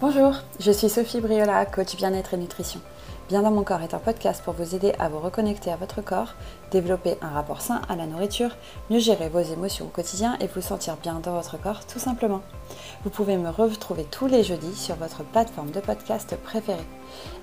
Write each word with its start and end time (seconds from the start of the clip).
Bonjour, 0.00 0.36
je 0.60 0.70
suis 0.70 0.88
Sophie 0.88 1.20
Briola, 1.20 1.66
coach 1.66 1.96
bien-être 1.96 2.34
et 2.34 2.36
nutrition. 2.36 2.80
Bien 3.28 3.42
dans 3.42 3.50
mon 3.50 3.62
corps 3.62 3.82
est 3.82 3.92
un 3.92 3.98
podcast 3.98 4.42
pour 4.42 4.54
vous 4.54 4.74
aider 4.74 4.94
à 4.98 5.10
vous 5.10 5.18
reconnecter 5.18 5.70
à 5.70 5.76
votre 5.76 6.00
corps, 6.00 6.32
développer 6.70 7.18
un 7.20 7.28
rapport 7.28 7.60
sain 7.60 7.82
à 7.86 7.94
la 7.94 8.06
nourriture, 8.06 8.56
mieux 8.88 9.00
gérer 9.00 9.28
vos 9.28 9.40
émotions 9.40 9.84
au 9.84 9.90
quotidien 9.90 10.38
et 10.40 10.46
vous 10.46 10.62
sentir 10.62 10.96
bien 10.96 11.20
dans 11.22 11.34
votre 11.34 11.60
corps 11.60 11.84
tout 11.84 11.98
simplement. 11.98 12.40
Vous 13.04 13.10
pouvez 13.10 13.36
me 13.36 13.50
retrouver 13.50 14.04
tous 14.04 14.28
les 14.28 14.42
jeudis 14.42 14.74
sur 14.74 14.94
votre 14.94 15.24
plateforme 15.24 15.72
de 15.72 15.80
podcast 15.80 16.36
préférée. 16.42 16.78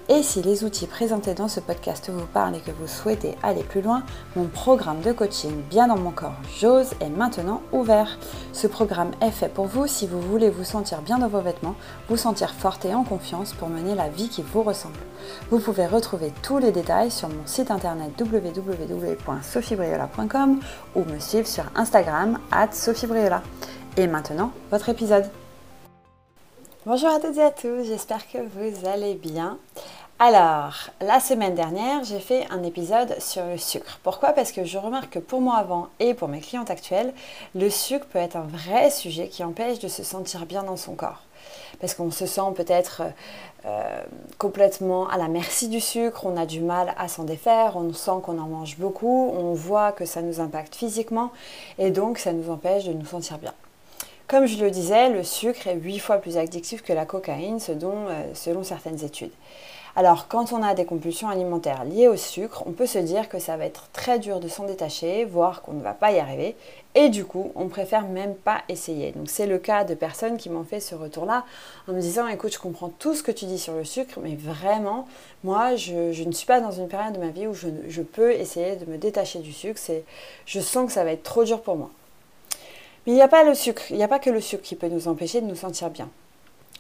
Et 0.08 0.22
si 0.22 0.44
les 0.44 0.64
outils 0.64 0.86
présentés 0.86 1.34
dans 1.34 1.48
ce 1.48 1.60
podcast 1.60 2.12
vous 2.12 2.28
parlent 2.28 2.56
et 2.56 2.60
que 2.60 2.72
vous 2.72 2.88
souhaitez 2.88 3.36
aller 3.42 3.64
plus 3.64 3.82
loin, 3.82 4.04
mon 4.36 4.46
programme 4.46 5.02
de 5.02 5.12
coaching 5.12 5.64
Bien 5.70 5.88
dans 5.88 5.98
mon 5.98 6.12
corps, 6.12 6.36
j'ose 6.60 6.92
est 7.00 7.10
maintenant 7.10 7.62
ouvert. 7.72 8.20
Ce 8.54 8.68
programme 8.68 9.12
est 9.22 9.32
fait 9.32 9.50
pour 9.50 9.66
vous 9.66 9.88
si 9.88 10.06
vous 10.06 10.22
voulez 10.22 10.52
vous 10.52 10.64
sentir 10.64 11.02
bien 11.02 11.18
dans 11.18 11.28
vos 11.28 11.42
vêtements, 11.42 11.76
vous 12.08 12.18
sentir 12.18 12.54
forte 12.54 12.86
et 12.86 12.94
en 12.94 13.04
confiance 13.04 13.54
pour 13.54 13.70
mener 13.70 13.96
la 13.96 14.10
vie 14.10 14.30
qui 14.30 14.44
vous 14.44 14.62
ressemble. 14.62 15.00
Vous 15.50 15.60
pouvez 15.60 15.75
retrouver 15.84 16.34
tous 16.42 16.58
les 16.58 16.72
détails 16.72 17.12
sur 17.12 17.30
mon 17.30 17.46
site 17.46 17.70
internet 17.72 18.12
www.sophiebriola.com 18.20 20.60
ou 20.96 21.04
me 21.04 21.20
suivre 21.20 21.48
sur 21.48 21.66
Instagram 21.76 22.40
sophiebriola. 22.72 23.44
Et 23.98 24.08
maintenant, 24.08 24.52
votre 24.72 24.90
épisode. 24.90 25.30
Bonjour 26.86 27.10
à 27.10 27.20
toutes 27.20 27.38
et 27.38 27.44
à 27.44 27.52
tous, 27.52 27.84
j'espère 27.84 28.26
que 28.30 28.38
vous 28.38 28.88
allez 28.88 29.16
bien. 29.16 29.58
Alors, 30.18 30.92
la 31.02 31.20
semaine 31.20 31.56
dernière, 31.56 32.06
j'ai 32.06 32.22
fait 32.22 32.48
un 32.50 32.64
épisode 32.64 33.20
sur 33.20 33.46
le 33.46 33.58
sucre. 33.58 34.00
Pourquoi? 34.02 34.32
Parce 34.32 34.54
que 34.54 34.64
je 34.64 34.78
remarque 34.78 35.10
que 35.10 35.20
pour 35.20 35.42
moi 35.42 35.58
avant 35.58 35.90
et 36.00 36.14
pour 36.14 36.30
mes 36.30 36.40
clientes 36.40 36.70
actuelles, 36.70 37.14
le 37.54 37.70
sucre 37.70 38.06
peut 38.06 38.20
être 38.20 38.38
un 38.38 38.48
vrai 38.48 38.92
sujet 38.92 39.28
qui 39.28 39.44
empêche 39.44 39.80
de 39.80 39.90
se 39.90 40.04
sentir 40.04 40.46
bien 40.46 40.64
dans 40.64 40.78
son 40.78 40.96
corps. 40.96 41.22
Parce 41.82 41.96
qu'on 41.96 42.12
se 42.12 42.26
sent 42.28 42.54
peut-être 42.56 43.02
euh, 43.66 44.04
complètement 44.38 45.10
à 45.10 45.18
la 45.18 45.28
merci 45.28 45.68
du 45.68 45.82
sucre, 45.82 46.26
on 46.26 46.38
a 46.38 46.46
du 46.46 46.62
mal 46.62 46.96
à 46.98 47.10
s'en 47.10 47.26
défaire, 47.26 47.76
on 47.76 47.92
sent 47.92 48.22
qu'on 48.24 48.40
en 48.40 48.48
mange 48.48 48.78
beaucoup, 48.78 49.34
on 49.38 49.52
voit 49.54 49.92
que 49.92 50.06
ça 50.06 50.22
nous 50.22 50.40
impacte 50.40 50.76
physiquement 50.76 51.34
et 51.78 51.92
donc 51.92 52.20
ça 52.20 52.32
nous 52.32 52.50
empêche 52.50 52.86
de 52.86 52.94
nous 52.94 53.06
sentir 53.06 53.38
bien. 53.38 53.54
Comme 54.30 54.46
je 54.46 54.64
le 54.64 54.72
disais, 54.72 55.10
le 55.10 55.24
sucre 55.24 55.68
est 55.68 55.76
8 55.76 56.00
fois 56.00 56.18
plus 56.20 56.38
addictif 56.38 56.82
que 56.84 56.94
la 56.94 57.06
cocaïne, 57.06 57.60
euh, 57.70 58.24
selon 58.34 58.64
certaines 58.64 59.04
études. 59.04 59.34
Alors, 59.98 60.28
quand 60.28 60.52
on 60.52 60.62
a 60.62 60.74
des 60.74 60.84
compulsions 60.84 61.30
alimentaires 61.30 61.86
liées 61.86 62.10
au 62.10 62.18
sucre, 62.18 62.64
on 62.66 62.74
peut 62.74 62.86
se 62.86 63.00
dire 63.00 63.30
que 63.30 63.40
ça 63.40 63.56
va 63.56 63.66
être 63.66 63.88
très 63.94 64.20
dur 64.20 64.42
de 64.42 64.50
s'en 64.50 64.66
détacher, 64.66 65.24
voire 65.24 65.62
qu'on 65.62 65.72
ne 65.72 65.82
va 65.82 65.94
pas 65.94 66.12
y 66.12 66.20
arriver. 66.20 66.58
Et 66.96 67.08
du 67.08 67.24
coup, 67.24 67.54
on 67.56 67.70
préfère 67.70 68.06
même 68.06 68.36
pas 68.36 68.62
essayer. 68.68 69.14
Donc, 69.14 69.30
c'est 69.30 69.48
le 69.48 69.58
cas 69.58 69.86
de 69.86 69.94
personnes 69.94 70.36
qui 70.36 70.50
m'ont 70.50 70.66
fait 70.66 70.82
ce 70.82 70.96
retour-là 70.96 71.46
en 71.88 71.94
me 71.94 72.02
disant 72.02 72.28
Écoute, 72.28 72.54
je 72.54 72.60
comprends 72.60 72.90
tout 72.90 73.14
ce 73.14 73.24
que 73.24 73.32
tu 73.32 73.46
dis 73.46 73.58
sur 73.58 73.74
le 73.74 73.86
sucre, 73.86 74.20
mais 74.22 74.36
vraiment, 74.36 75.08
moi, 75.46 75.78
je, 75.78 76.24
ne 76.26 76.32
suis 76.34 76.46
pas 76.46 76.60
dans 76.60 76.72
une 76.72 76.90
période 76.90 77.14
de 77.14 77.20
ma 77.20 77.30
vie 77.30 77.48
où 77.48 77.54
je, 77.54 77.70
je 77.88 78.02
peux 78.02 78.34
essayer 78.34 78.76
de 78.76 78.86
me 78.92 78.98
détacher 78.98 79.40
du 79.40 79.54
sucre. 79.54 79.80
Je 80.46 80.60
sens 80.60 80.88
que 80.88 80.92
ça 80.92 81.06
va 81.06 81.12
être 81.12 81.24
trop 81.24 81.46
dur 81.46 81.62
pour 81.62 81.78
moi. 81.78 81.90
Mais 83.06 83.14
il 83.14 83.16
n'y 83.16 83.22
a 83.22 83.30
pas 83.30 83.46
le 83.46 83.56
sucre, 83.56 83.84
il 83.92 83.96
n'y 83.96 84.04
a 84.04 84.10
pas 84.10 84.20
que 84.20 84.30
le 84.30 84.42
sucre 84.42 84.64
qui 84.64 84.76
peut 84.76 84.90
nous 84.90 85.08
empêcher 85.08 85.40
de 85.40 85.46
nous 85.46 85.56
sentir 85.56 85.90
bien. 85.90 86.10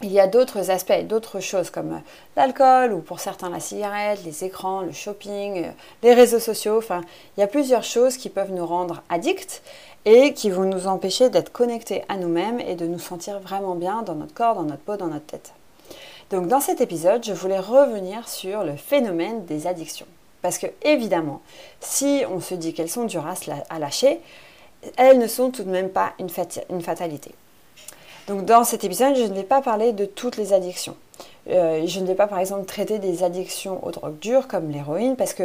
Il 0.01 0.11
y 0.11 0.19
a 0.19 0.27
d'autres 0.27 0.71
aspects, 0.71 1.07
d'autres 1.07 1.39
choses 1.39 1.69
comme 1.69 1.93
euh, 1.93 1.99
l'alcool 2.35 2.91
ou 2.91 2.99
pour 2.99 3.21
certains 3.21 3.49
la 3.49 3.61
cigarette, 3.61 4.19
les 4.25 4.43
écrans, 4.43 4.81
le 4.81 4.91
shopping, 4.91 5.63
euh, 5.63 5.71
les 6.03 6.13
réseaux 6.13 6.39
sociaux. 6.39 6.77
Enfin, 6.77 7.01
il 7.37 7.41
y 7.41 7.43
a 7.43 7.47
plusieurs 7.47 7.83
choses 7.83 8.17
qui 8.17 8.29
peuvent 8.29 8.51
nous 8.51 8.65
rendre 8.65 9.03
addicts 9.09 9.61
et 10.03 10.33
qui 10.33 10.49
vont 10.49 10.65
nous 10.65 10.87
empêcher 10.87 11.29
d'être 11.29 11.51
connectés 11.51 12.03
à 12.09 12.17
nous-mêmes 12.17 12.59
et 12.59 12.75
de 12.75 12.85
nous 12.85 12.99
sentir 12.99 13.39
vraiment 13.39 13.75
bien 13.75 14.01
dans 14.01 14.15
notre 14.15 14.33
corps, 14.33 14.55
dans 14.55 14.63
notre 14.63 14.83
peau, 14.83 14.97
dans 14.97 15.07
notre 15.07 15.25
tête. 15.25 15.53
Donc 16.29 16.47
dans 16.47 16.59
cet 16.59 16.81
épisode, 16.81 17.23
je 17.23 17.33
voulais 17.33 17.59
revenir 17.59 18.27
sur 18.27 18.63
le 18.63 18.75
phénomène 18.75 19.45
des 19.45 19.65
addictions. 19.67 20.07
Parce 20.41 20.57
que 20.57 20.67
évidemment, 20.83 21.41
si 21.79 22.23
on 22.29 22.39
se 22.39 22.53
dit 22.53 22.73
qu'elles 22.73 22.89
sont 22.89 23.05
dures 23.05 23.25
à 23.69 23.79
lâcher, 23.79 24.19
elles 24.97 25.17
ne 25.17 25.27
sont 25.27 25.51
tout 25.51 25.63
de 25.63 25.71
même 25.71 25.89
pas 25.89 26.13
une, 26.19 26.29
fatalité. 26.29 27.31
Donc 28.27 28.45
dans 28.45 28.63
cet 28.63 28.83
épisode, 28.83 29.15
je 29.15 29.23
ne 29.23 29.33
vais 29.33 29.43
pas 29.43 29.61
parler 29.61 29.93
de 29.93 30.05
toutes 30.05 30.37
les 30.37 30.53
addictions. 30.53 30.95
Euh, 31.47 31.85
je 31.85 31.99
ne 31.99 32.07
vais 32.07 32.15
pas 32.15 32.25
par 32.25 32.39
exemple 32.39 32.65
traiter 32.65 32.97
des 32.97 33.23
addictions 33.23 33.85
aux 33.85 33.91
drogues 33.91 34.17
dures 34.17 34.47
comme 34.47 34.71
l'héroïne 34.71 35.15
parce 35.15 35.35
que 35.35 35.43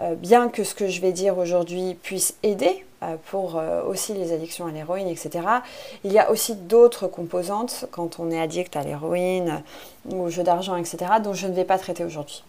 euh, 0.00 0.14
bien 0.14 0.48
que 0.48 0.62
ce 0.62 0.74
que 0.74 0.86
je 0.86 1.00
vais 1.00 1.10
dire 1.10 1.36
aujourd'hui 1.36 1.94
puisse 2.00 2.36
aider 2.44 2.84
euh, 3.02 3.16
pour 3.26 3.60
aussi 3.88 4.14
les 4.14 4.32
addictions 4.32 4.66
à 4.66 4.70
l'héroïne, 4.70 5.08
etc., 5.08 5.40
il 6.04 6.12
y 6.12 6.20
a 6.20 6.30
aussi 6.30 6.54
d'autres 6.54 7.08
composantes 7.08 7.86
quand 7.90 8.20
on 8.20 8.30
est 8.30 8.40
addict 8.40 8.76
à 8.76 8.82
l'héroïne 8.82 9.62
ou 10.08 10.22
au 10.22 10.30
jeu 10.30 10.44
d'argent, 10.44 10.76
etc., 10.76 10.98
dont 11.22 11.34
je 11.34 11.48
ne 11.48 11.52
vais 11.52 11.64
pas 11.64 11.78
traiter 11.78 12.04
aujourd'hui. 12.04 12.44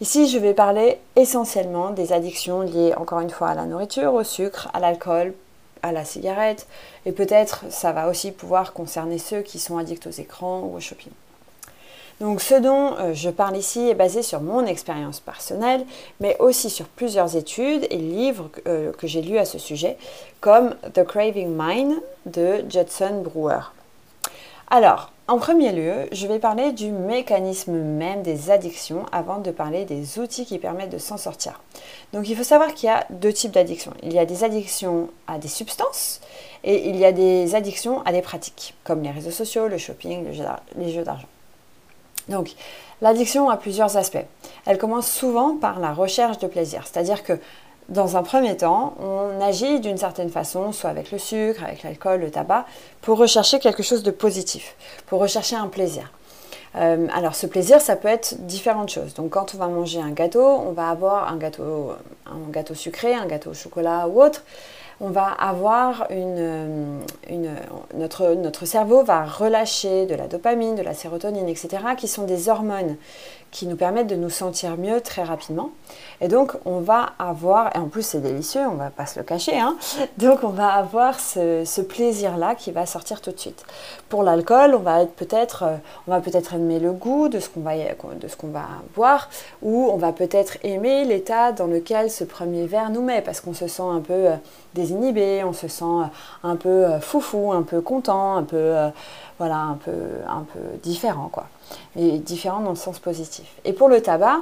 Ici, 0.00 0.28
je 0.28 0.38
vais 0.38 0.54
parler 0.54 0.98
essentiellement 1.16 1.90
des 1.90 2.12
addictions 2.12 2.62
liées 2.62 2.94
encore 2.96 3.20
une 3.20 3.30
fois 3.30 3.48
à 3.48 3.54
la 3.54 3.64
nourriture, 3.64 4.14
au 4.14 4.22
sucre, 4.22 4.68
à 4.72 4.80
l'alcool, 4.80 5.34
à 5.82 5.92
la 5.92 6.04
cigarette, 6.04 6.66
et 7.06 7.12
peut-être 7.12 7.64
ça 7.70 7.92
va 7.92 8.08
aussi 8.08 8.32
pouvoir 8.32 8.72
concerner 8.72 9.18
ceux 9.18 9.42
qui 9.42 9.58
sont 9.58 9.78
addicts 9.78 10.06
aux 10.06 10.10
écrans 10.10 10.60
ou 10.60 10.76
au 10.76 10.80
shopping. 10.80 11.12
Donc 12.20 12.40
ce 12.40 12.54
dont 12.54 12.96
euh, 12.98 13.14
je 13.14 13.30
parle 13.30 13.56
ici 13.56 13.88
est 13.88 13.94
basé 13.94 14.22
sur 14.22 14.40
mon 14.40 14.66
expérience 14.66 15.20
personnelle, 15.20 15.86
mais 16.20 16.36
aussi 16.40 16.68
sur 16.68 16.86
plusieurs 16.86 17.36
études 17.36 17.86
et 17.90 17.96
livres 17.96 18.50
euh, 18.66 18.92
que 18.92 19.06
j'ai 19.06 19.22
lus 19.22 19.38
à 19.38 19.44
ce 19.44 19.58
sujet, 19.58 19.96
comme 20.40 20.74
The 20.94 21.04
Craving 21.04 21.54
Mind 21.56 22.00
de 22.26 22.64
Judson 22.68 23.22
Brewer. 23.22 23.60
Alors, 24.68 25.12
en 25.28 25.38
premier 25.38 25.72
lieu, 25.72 26.08
je 26.10 26.26
vais 26.26 26.38
parler 26.38 26.72
du 26.72 26.90
mécanisme 26.90 27.72
même 27.72 28.22
des 28.22 28.50
addictions 28.50 29.04
avant 29.12 29.38
de 29.38 29.50
parler 29.50 29.84
des 29.84 30.18
outils 30.18 30.46
qui 30.46 30.58
permettent 30.58 30.90
de 30.90 30.96
s'en 30.96 31.18
sortir. 31.18 31.60
Donc 32.14 32.30
il 32.30 32.36
faut 32.36 32.44
savoir 32.44 32.72
qu'il 32.72 32.88
y 32.88 32.92
a 32.92 33.04
deux 33.10 33.32
types 33.32 33.52
d'addictions. 33.52 33.92
Il 34.02 34.14
y 34.14 34.18
a 34.18 34.24
des 34.24 34.42
addictions 34.42 35.10
à 35.26 35.36
des 35.36 35.48
substances 35.48 36.22
et 36.64 36.88
il 36.88 36.96
y 36.96 37.04
a 37.04 37.12
des 37.12 37.54
addictions 37.54 38.00
à 38.06 38.12
des 38.12 38.22
pratiques, 38.22 38.74
comme 38.84 39.02
les 39.02 39.10
réseaux 39.10 39.30
sociaux, 39.30 39.68
le 39.68 39.76
shopping, 39.76 40.24
les 40.76 40.92
jeux 40.92 41.04
d'argent. 41.04 41.28
Donc 42.30 42.54
l'addiction 43.02 43.50
a 43.50 43.58
plusieurs 43.58 43.98
aspects. 43.98 44.24
Elle 44.64 44.78
commence 44.78 45.10
souvent 45.10 45.56
par 45.56 45.78
la 45.78 45.92
recherche 45.92 46.38
de 46.38 46.46
plaisir, 46.46 46.86
c'est-à-dire 46.86 47.22
que 47.22 47.38
dans 47.88 48.16
un 48.16 48.22
premier 48.22 48.56
temps, 48.56 48.94
on 49.00 49.40
agit 49.40 49.80
d'une 49.80 49.96
certaine 49.96 50.30
façon, 50.30 50.72
soit 50.72 50.90
avec 50.90 51.10
le 51.10 51.18
sucre, 51.18 51.64
avec 51.64 51.82
l'alcool, 51.82 52.20
le 52.20 52.30
tabac, 52.30 52.66
pour 53.00 53.18
rechercher 53.18 53.58
quelque 53.58 53.82
chose 53.82 54.02
de 54.02 54.10
positif, 54.10 54.76
pour 55.06 55.20
rechercher 55.20 55.56
un 55.56 55.68
plaisir. 55.68 56.12
Euh, 56.76 57.06
alors 57.14 57.34
ce 57.34 57.46
plaisir, 57.46 57.80
ça 57.80 57.96
peut 57.96 58.08
être 58.08 58.34
différentes 58.46 58.90
choses. 58.90 59.14
Donc 59.14 59.30
quand 59.30 59.54
on 59.54 59.58
va 59.58 59.68
manger 59.68 60.00
un 60.00 60.10
gâteau, 60.10 60.44
on 60.44 60.72
va 60.72 60.90
avoir 60.90 61.32
un 61.32 61.36
gâteau, 61.36 61.92
un 62.26 62.50
gâteau 62.50 62.74
sucré, 62.74 63.14
un 63.14 63.26
gâteau 63.26 63.50
au 63.50 63.54
chocolat 63.54 64.06
ou 64.06 64.22
autre. 64.22 64.44
On 65.00 65.10
va 65.10 65.28
avoir 65.28 66.08
une, 66.10 67.00
une, 67.30 67.50
notre, 67.94 68.34
notre 68.34 68.66
cerveau 68.66 69.04
va 69.04 69.24
relâcher 69.24 70.06
de 70.06 70.14
la 70.16 70.26
dopamine, 70.26 70.74
de 70.74 70.82
la 70.82 70.92
sérotonine, 70.92 71.48
etc., 71.48 71.68
qui 71.96 72.08
sont 72.08 72.24
des 72.24 72.48
hormones 72.48 72.96
qui 73.50 73.66
nous 73.66 73.76
permettent 73.76 74.08
de 74.08 74.16
nous 74.16 74.30
sentir 74.30 74.76
mieux 74.76 75.00
très 75.00 75.22
rapidement. 75.22 75.70
Et 76.20 76.28
donc, 76.28 76.52
on 76.64 76.80
va 76.80 77.12
avoir, 77.18 77.74
et 77.74 77.78
en 77.78 77.88
plus 77.88 78.02
c'est 78.02 78.20
délicieux, 78.20 78.60
on 78.70 78.74
va 78.74 78.90
pas 78.90 79.06
se 79.06 79.18
le 79.18 79.24
cacher, 79.24 79.58
hein, 79.58 79.76
donc 80.18 80.40
on 80.42 80.48
va 80.48 80.68
avoir 80.72 81.18
ce, 81.18 81.80
plaisir-là 81.80 82.54
qui 82.54 82.72
va 82.72 82.84
sortir 82.86 83.20
tout 83.20 83.30
de 83.30 83.38
suite. 83.38 83.64
Pour 84.08 84.22
l'alcool, 84.22 84.74
on 84.74 84.80
va 84.80 85.06
peut-être 85.06 85.62
euh, 85.62 85.76
on 86.06 86.10
va 86.10 86.20
peut-être 86.20 86.54
aimer 86.54 86.78
le 86.78 86.92
goût 86.92 87.28
de 87.28 87.40
ce 87.40 87.48
qu'on 87.48 87.60
va, 87.60 87.74
de 87.74 88.48
va 88.48 88.66
boire, 88.94 89.28
ou 89.62 89.88
on 89.90 89.96
va 89.96 90.12
peut-être 90.12 90.58
aimer 90.62 91.04
l'état 91.04 91.52
dans 91.52 91.66
lequel 91.66 92.10
ce 92.10 92.24
premier 92.24 92.66
verre 92.66 92.90
nous 92.90 93.02
met, 93.02 93.22
parce 93.22 93.40
qu'on 93.40 93.54
se 93.54 93.68
sent 93.68 93.82
un 93.82 94.00
peu 94.00 94.12
euh, 94.12 94.36
désinhibé, 94.74 95.42
on 95.44 95.52
se 95.52 95.68
sent 95.68 95.84
euh, 95.84 96.04
un 96.42 96.56
peu 96.56 96.98
foufou, 97.00 97.52
un 97.52 97.62
peu 97.62 97.80
content, 97.80 98.36
un 98.36 98.42
peu, 98.42 98.74
voilà, 99.38 99.56
un 99.56 99.78
peu, 99.82 99.92
un 100.28 100.44
peu 100.52 100.60
différent, 100.82 101.28
quoi 101.32 101.46
mais 101.96 102.18
différent 102.18 102.60
dans 102.60 102.70
le 102.70 102.76
sens 102.76 102.98
positif. 102.98 103.46
Et 103.64 103.72
pour 103.72 103.88
le 103.88 104.00
tabac, 104.00 104.38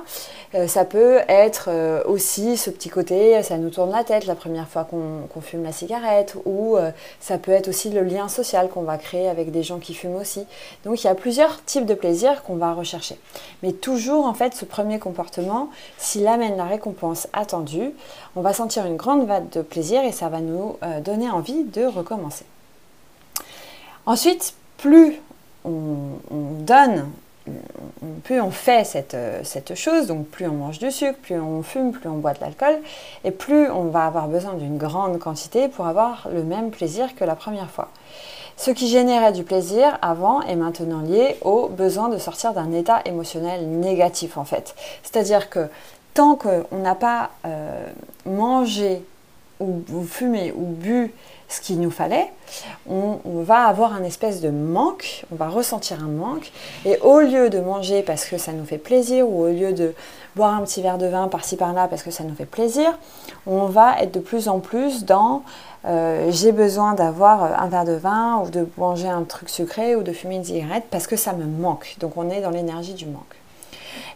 euh, 0.55 0.67
ça 0.67 0.85
peut 0.85 1.19
être 1.29 1.69
euh, 1.69 2.03
aussi 2.05 2.57
ce 2.57 2.71
petit 2.71 2.89
côté, 2.89 3.43
ça 3.43 3.59
nous 3.59 3.71
tourne 3.71 3.91
la 3.91 4.05
tête 4.05 4.27
la 4.27 4.35
première 4.35 4.69
fois 4.69 4.85
qu'on 4.85 5.41
fume 5.41 5.63
la 5.63 5.73
cigarette, 5.73 6.37
ou 6.45 6.77
euh, 6.77 6.91
ça 7.21 7.39
peut 7.39 7.53
être 7.53 7.69
aussi 7.69 7.91
le 7.91 8.03
lien 8.03 8.29
social 8.29 8.69
qu'on 8.69 8.83
va 8.83 8.99
créer 8.99 9.29
avec 9.29 9.51
des 9.51 9.63
gens 9.63 9.79
qui 9.79 9.95
fument 9.95 10.17
aussi. 10.17 10.45
Donc 10.85 11.03
il 11.03 11.07
y 11.07 11.11
a 11.11 11.15
plusieurs 11.15 11.65
types 11.65 11.87
de 11.87 11.95
plaisirs 11.95 12.43
qu'on 12.43 12.57
va 12.57 12.73
rechercher. 12.73 13.19
Mais 13.63 13.73
toujours 13.73 14.27
en 14.27 14.35
fait, 14.35 14.55
ce 14.55 14.65
premier 14.65 14.99
comportement, 14.99 15.71
s'il 15.99 16.27
amène 16.27 16.57
la 16.57 16.65
récompense 16.65 17.29
attendue, 17.33 17.93
on 18.35 18.41
va 18.41 18.53
sentir 18.53 18.87
une 18.87 18.97
grande 18.97 19.27
vague 19.27 19.49
de 19.51 19.63
plaisir 19.63 20.03
et 20.05 20.13
ça 20.13 20.29
va 20.29 20.41
nous 20.41 20.77
donner 21.03 21.31
envie 21.31 21.65
de 21.65 21.87
recommencer. 21.87 22.45
Ensuite, 24.07 24.55
plus 24.77 25.21
on, 25.67 26.53
donne 26.61 27.11
plus 28.25 28.41
on 28.41 28.51
fait 28.51 28.85
cette, 28.85 29.17
cette, 29.45 29.77
chose, 29.77 30.09
donc 30.09 30.27
plus 30.27 30.49
on 30.49 30.55
mange 30.55 30.81
du 30.81 30.91
sucre, 30.91 31.19
plus 31.23 31.39
on 31.39 31.63
fume, 31.63 31.93
plus 31.93 32.09
on 32.09 32.17
boit 32.17 32.33
de 32.33 32.41
l'alcool, 32.41 32.77
et 33.23 33.31
plus 33.31 33.71
on 33.71 33.85
va 33.85 34.07
avoir 34.07 34.27
besoin 34.27 34.55
d'une 34.55 34.79
grande 34.79 35.19
quantité 35.21 35.69
pour 35.69 35.87
avoir 35.87 36.29
le 36.33 36.43
même 36.43 36.71
plaisir 36.71 37.15
que 37.15 37.25
la 37.25 37.37
première 37.37 37.71
fois. 37.71 37.91
Ce 38.57 38.71
qui 38.71 38.89
générait 38.89 39.33
du 39.33 39.45
plaisir 39.45 39.99
avant 40.01 40.41
est 40.43 40.57
maintenant 40.57 41.03
lié 41.03 41.37
au 41.43 41.69
besoin 41.69 42.09
de 42.09 42.17
sortir 42.17 42.55
d'un 42.55 42.73
état 42.73 43.03
émotionnel 43.05 43.69
négatif 43.69 44.39
en 44.39 44.45
fait. 44.45 44.75
C'est-à-dire 45.03 45.51
que 45.51 45.69
tant 46.15 46.37
qu'on 46.37 46.79
n'a 46.79 46.95
pas 46.95 47.31
euh, 47.45 47.87
mangé 48.25 49.03
ou, 49.61 49.83
fumé 50.05 50.53
ou 50.57 50.65
bu 50.65 51.13
ce 51.49 51.61
qu'il 51.61 51.81
nous 51.81 51.91
fallait, 51.91 52.33
on, 52.89 53.19
va 53.25 53.67
avoir 53.67 53.95
un 53.95 54.03
espèce 54.03 54.41
de 54.41 54.51
manque, 54.51 55.25
on 55.33 55.37
va 55.37 55.49
ressentir 55.49 56.03
un 56.03 56.09
manque, 56.09 56.51
et 56.85 56.99
au 56.99 57.21
lieu 57.21 57.51
de 57.51 57.61
manger 57.61 58.03
parce 58.03 58.25
que 58.25 58.39
ça 58.39 58.53
nous 58.53 58.65
fait 58.65 58.79
plaisir, 58.79 59.29
ou 59.29 59.45
au 59.45 59.49
lieu 59.49 59.73
de 59.73 59.95
boire 60.35 60.55
un 60.55 60.63
petit 60.63 60.83
verre 60.83 60.99
de 60.99 61.07
vin 61.07 61.29
par-ci 61.29 61.57
par-là 61.57 61.89
parce 61.89 62.03
que 62.03 62.11
ça 62.11 62.25
nous 62.25 62.35
fait 62.35 62.47
plaisir, 62.47 62.99
on 63.47 63.67
va 63.67 64.01
être 64.01 64.13
de 64.13 64.21
plus 64.21 64.49
en 64.49 64.61
plus 64.61 65.05
dans 65.05 65.43
euh, 65.87 66.31
j'ai 66.31 66.53
besoin 66.53 66.95
d'avoir 66.95 67.61
un 67.61 67.69
verre 67.69 67.85
de 67.85 67.93
vin 67.93 68.43
ou 68.45 68.51
de 68.51 68.69
manger 68.77 69.09
un 69.09 69.23
truc 69.23 69.49
sucré 69.49 69.95
ou 69.95 70.03
de 70.03 70.13
fumer 70.13 70.37
une 70.37 70.45
cigarette 70.45 70.85
parce 70.91 71.07
que 71.07 71.17
ça 71.17 71.33
me 71.33 71.45
manque. 71.45 71.97
Donc 72.01 72.17
on 72.17 72.29
est 72.29 72.41
dans 72.41 72.51
l'énergie 72.51 72.95
du 72.95 73.07
manque. 73.07 73.23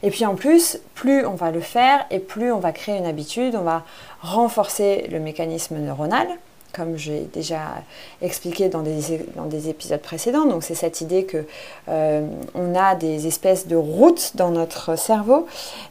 Et 0.02 0.10
puis 0.10 0.26
en 0.26 0.34
plus, 0.34 0.78
plus 0.94 1.24
on 1.26 1.34
va 1.34 1.50
le 1.50 1.60
faire 1.60 2.04
et 2.10 2.18
plus 2.18 2.52
on 2.52 2.58
va 2.58 2.72
créer 2.72 2.98
une 2.98 3.06
habitude, 3.06 3.54
on 3.54 3.62
va 3.62 3.84
renforcer 4.20 5.06
le 5.10 5.20
mécanisme 5.20 5.76
neuronal 5.78 6.26
comme 6.72 6.96
j'ai 6.96 7.20
déjà 7.32 7.60
expliqué 8.22 8.68
dans 8.68 8.82
des, 8.82 9.68
épisodes 9.68 10.00
précédents. 10.00 10.46
Donc 10.46 10.62
c'est 10.62 10.74
cette 10.74 11.00
idée 11.00 11.24
que 11.24 11.44
euh, 11.88 12.26
on 12.54 12.74
a 12.74 12.94
des 12.94 13.26
espèces 13.26 13.66
de 13.66 13.76
routes 13.76 14.32
dans 14.34 14.50
notre 14.50 14.96
cerveau 14.96 15.46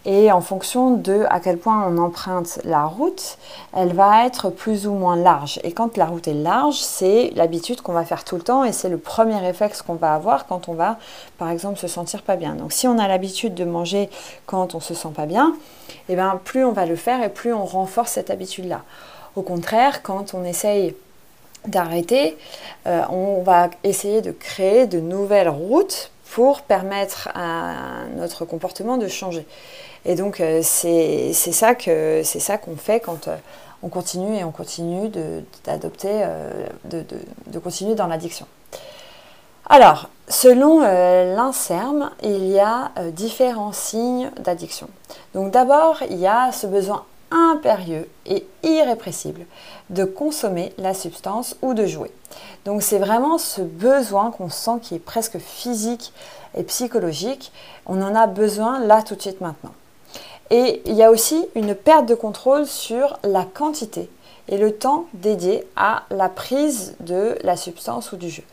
et 0.06 0.32
en 0.32 0.42
fonction 0.42 0.92
de 0.92 1.26
à 1.30 1.40
quel 1.40 1.58
point 1.58 1.86
on 1.88 1.98
emprunte 1.98 2.60
la 2.64 2.86
route, 2.86 3.38
elle 3.76 3.94
va 3.94 4.26
être 4.26 4.50
plus 4.50 4.88
ou 4.88 4.94
moins 4.94 5.16
large. 5.16 5.60
Et 5.64 5.72
quand 5.72 5.98
la 5.98 6.06
route 6.06 6.28
est 6.28 6.34
large, 6.34 6.80
c'est 6.80 7.32
l'habitude 7.36 7.82
qu'on 7.82 7.94
va 7.94 8.06
faire 8.06 8.24
tout 8.24 8.36
le 8.36 8.42
temps 8.42 8.64
et 8.64 8.72
c'est 8.72 8.90
le 8.90 8.98
premier 8.98 9.38
réflexe 9.38 9.82
qu'on 9.82 9.96
va 9.96 10.14
avoir 10.14 10.48
quand 10.48 10.70
on 10.70 10.74
va, 10.74 10.98
par 11.38 11.50
exemple, 11.50 11.80
se 11.80 11.88
sentir 11.88 12.22
pas 12.22 12.36
bien. 12.36 12.56
Donc 12.56 12.72
si 12.74 12.88
on 12.88 12.98
a 12.98 13.08
l'habitude 13.08 13.54
de 13.54 13.66
manger 13.66 14.10
quand 14.46 14.76
on 14.76 14.80
se 14.80 14.94
sent 14.94 15.10
pas 15.16 15.26
bien, 15.26 15.54
et 15.90 16.14
eh 16.14 16.16
bien 16.16 16.40
plus 16.44 16.64
on 16.64 16.72
va 16.72 16.86
le 16.86 16.96
faire 16.96 17.24
et 17.24 17.30
plus 17.30 17.54
on 17.54 17.66
renforce 17.66 18.12
cette 18.12 18.30
habitude-là. 18.30 18.82
Au 19.36 19.42
contraire, 19.42 20.02
quand 20.02 20.34
on 20.34 20.44
essaye 20.44 20.96
d'arrêter, 21.68 22.38
euh, 22.88 23.02
on 23.10 23.42
va 23.42 23.70
essayer 23.84 24.22
de 24.22 24.32
créer 24.32 24.88
de 24.88 25.00
nouvelles 25.00 25.50
routes 25.50 26.12
pour 26.32 26.62
permettre 26.62 27.30
à 27.36 28.06
notre 28.16 28.46
comportement 28.46 28.98
de 28.98 29.08
changer. 29.08 29.46
Et 30.06 30.16
donc 30.16 30.40
euh, 30.40 30.62
c'est 30.64 31.34
ça 31.34 31.76
qu'on 31.76 32.76
fait 32.78 33.00
quand 33.00 33.28
euh, 33.28 33.36
on 33.84 33.90
continue 33.90 34.38
et 34.38 34.44
on 34.44 34.52
continue 34.52 35.10
d'adopter, 35.64 36.26
de, 36.84 37.06
de, 37.48 37.60
continuer 37.60 37.96
dans 37.96 38.08
l'addiction. 38.08 38.46
Alors, 39.70 40.10
selon 40.28 40.82
l'INSERM, 40.82 42.10
il 42.22 42.48
y 42.48 42.60
a 42.60 42.92
différents 43.14 43.72
signes 43.72 44.32
d'addiction. 44.38 44.90
Donc 45.34 45.52
d'abord, 45.52 46.04
il 46.10 46.18
y 46.18 46.28
a 46.28 46.52
ce 46.52 46.68
besoin 46.68 47.06
impérieux 47.32 48.08
et 48.26 48.46
irrépressible 48.64 49.46
de 49.90 50.04
consommer 50.04 50.74
la 50.78 50.94
substance 50.94 51.56
ou 51.62 51.74
de 51.74 51.86
jouer. 51.86 52.12
Donc 52.66 52.84
c'est 52.84 53.00
vraiment 53.00 53.38
ce 53.38 53.62
besoin 53.62 54.32
qu'on 54.32 54.50
sent 54.50 54.80
qui 54.82 54.96
est 54.96 55.00
presque 55.00 55.38
physique 55.38 56.14
et 56.58 56.64
psychologique. 56.64 57.52
On 57.86 58.02
en 58.02 58.16
a 58.16 58.28
besoin 58.28 58.80
là 58.80 59.02
tout 59.02 59.16
de 59.16 59.22
suite 59.22 59.42
maintenant. 59.42 59.74
Et 60.52 60.82
il 60.86 60.96
y 60.96 61.04
a 61.04 61.12
aussi 61.12 61.46
une 61.56 61.76
perte 61.76 62.08
de 62.08 62.16
contrôle 62.16 62.66
sur 62.66 63.20
la 63.24 63.44
quantité 63.46 64.10
et 64.50 64.58
le 64.58 64.74
temps 64.74 65.06
dédié 65.14 65.66
à 65.76 66.04
la 66.10 66.28
prise 66.28 66.96
de 67.00 67.38
la 67.44 67.56
substance 67.56 68.12
ou 68.12 68.18
du 68.18 68.30
jeu. 68.30 68.44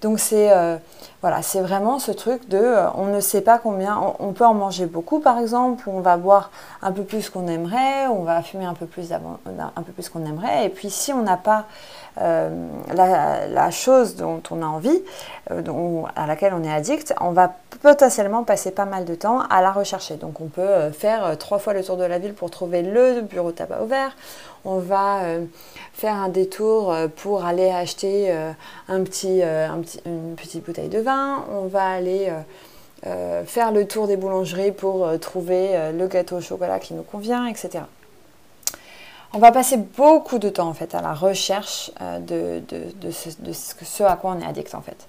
Donc 0.00 0.18
c'est 0.18 0.50
euh, 0.50 0.76
voilà, 1.20 1.42
c'est 1.42 1.60
vraiment 1.60 2.00
ce 2.00 2.10
truc 2.10 2.48
de 2.48 2.58
euh, 2.58 2.90
on 2.96 3.06
ne 3.06 3.20
sait 3.20 3.40
pas 3.40 3.58
combien, 3.58 3.96
on, 4.18 4.32
peut 4.32 4.44
en 4.44 4.54
manger 4.54 4.86
beaucoup 4.86 5.20
par 5.20 5.38
exemple, 5.38 5.84
on 5.88 6.00
va 6.00 6.16
boire 6.16 6.50
un 6.82 6.90
peu 6.90 7.04
plus 7.04 7.30
qu'on 7.30 7.46
aimerait, 7.46 8.08
on 8.08 8.24
va 8.24 8.42
fumer 8.42 8.64
un 8.64 8.74
peu 8.74 8.86
plus, 8.86 9.12
un 9.12 9.82
peu 9.82 9.92
plus 9.92 10.08
qu'on 10.08 10.26
aimerait, 10.26 10.66
et 10.66 10.68
puis 10.70 10.90
si 10.90 11.12
on 11.12 11.22
n'a 11.22 11.36
pas 11.36 11.66
euh, 12.20 12.50
la, 12.92 13.70
chose 13.70 14.16
dont 14.16 14.42
on 14.50 14.60
a 14.60 14.66
envie, 14.66 15.02
à 15.48 16.26
laquelle 16.26 16.52
on 16.52 16.64
est 16.64 16.72
addict, 16.72 17.14
on 17.20 17.30
va 17.30 17.54
potentiellement 17.80 18.42
passer 18.42 18.72
pas 18.72 18.84
mal 18.84 19.04
de 19.04 19.14
temps 19.14 19.40
à 19.50 19.62
la 19.62 19.70
rechercher. 19.70 20.16
Donc 20.16 20.40
on 20.40 20.46
peut 20.46 20.90
faire 20.90 21.36
trois 21.38 21.58
fois 21.58 21.72
le 21.72 21.84
tour 21.84 21.96
de 21.96 22.04
la 22.04 22.18
ville 22.18 22.34
pour 22.34 22.50
trouver 22.50 22.82
le 22.82 23.20
bureau 23.22 23.52
tabac 23.52 23.82
ouvert, 23.82 24.16
on 24.64 24.78
va 24.78 25.20
faire 25.92 26.14
un 26.14 26.28
détour 26.28 26.94
pour 27.16 27.44
aller 27.44 27.68
acheter 27.70 28.32
petit 29.04 29.42
une 30.06 30.36
petite 30.36 30.64
bouteille 30.64 30.88
de 30.88 30.98
vin, 30.98 31.44
on 31.50 31.66
va 31.66 31.88
aller 31.88 32.28
euh, 32.28 32.40
euh, 33.06 33.44
faire 33.44 33.72
le 33.72 33.86
tour 33.86 34.06
des 34.06 34.16
boulangeries 34.16 34.72
pour 34.72 35.06
euh, 35.06 35.18
trouver 35.18 35.90
le 35.92 36.06
gâteau 36.06 36.36
au 36.36 36.40
chocolat 36.40 36.78
qui 36.78 36.94
nous 36.94 37.02
convient, 37.02 37.46
etc. 37.46 37.84
On 39.34 39.38
va 39.38 39.50
passer 39.50 39.78
beaucoup 39.78 40.38
de 40.38 40.50
temps 40.50 40.68
en 40.68 40.74
fait 40.74 40.94
à 40.94 41.00
la 41.00 41.14
recherche 41.14 41.90
de, 42.20 42.62
ce, 43.10 44.02
à 44.02 44.16
quoi 44.16 44.36
on 44.36 44.40
est 44.40 44.46
addict 44.46 44.74
en 44.74 44.82
fait. 44.82 45.08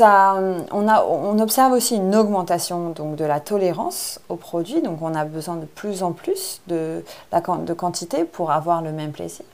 A, 0.00 0.40
on, 0.72 1.38
observe 1.38 1.72
aussi 1.72 1.96
une 1.96 2.14
augmentation 2.14 2.90
donc, 2.90 3.16
de 3.16 3.24
la 3.24 3.40
tolérance 3.40 4.18
aux 4.28 4.36
produits, 4.36 4.80
donc 4.80 5.02
on 5.02 5.14
a 5.14 5.24
besoin 5.24 5.56
de 5.56 5.66
plus 5.66 6.02
en 6.02 6.12
plus 6.12 6.62
de, 6.68 7.04
de 7.32 7.72
quantité 7.74 8.24
pour 8.24 8.50
avoir 8.50 8.80
le 8.80 8.92
même 8.92 9.12
plaisir. 9.12 9.44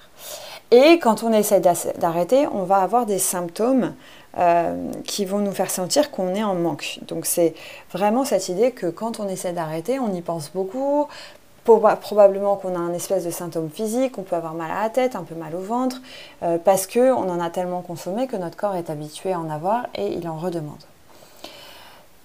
Et 0.70 1.00
quand 1.00 1.25
on 1.25 1.32
essaie 1.32 1.61
d'arrêter, 1.61 2.46
on 2.52 2.62
va 2.62 2.76
avoir 2.76 3.05
des 3.05 3.19
symptômes 3.19 3.93
euh, 4.38 4.93
qui 5.05 5.25
vont 5.25 5.40
nous 5.40 5.50
faire 5.50 5.70
sentir 5.70 6.12
qu'on 6.12 6.37
est 6.37 6.44
en 6.44 6.55
manque. 6.55 7.00
Donc 7.08 7.26
c'est 7.26 7.55
vraiment 7.93 8.25
cette 8.25 8.49
idée 8.49 8.70
que 8.70 8.87
quand 8.87 9.19
on 9.19 9.26
essaie 9.26 9.52
d'arrêter, 9.52 9.99
on 9.99 10.14
y 10.14 10.20
pense 10.20 10.52
beaucoup. 10.55 11.08
Probablement 11.78 12.56
qu'on 12.56 12.75
a 12.75 12.78
un 12.78 12.93
espèce 12.93 13.25
de 13.25 13.31
symptôme 13.31 13.70
physique, 13.70 14.19
on 14.19 14.22
peut 14.22 14.37
avoir 14.37 14.55
mal 14.55 14.70
à 14.70 14.82
la 14.82 14.90
tête, 14.90 15.14
un 15.14 15.22
peu 15.22 15.34
mal 15.34 15.55
au 15.55 15.61
ventre, 15.61 16.00
euh, 16.43 16.58
parce 16.58 16.87
qu'on 16.87 17.28
en 17.28 17.40
a 17.40 17.50
tellement 17.50 17.81
consommé 17.81 18.26
que 18.26 18.37
notre 18.37 18.56
corps 18.56 18.75
est 18.75 18.90
habitué 18.90 19.32
à 19.32 19.38
en 19.38 19.49
avoir 19.49 19.87
et 19.94 20.08
il 20.08 20.28
en 20.28 20.37
redemande. 20.37 20.82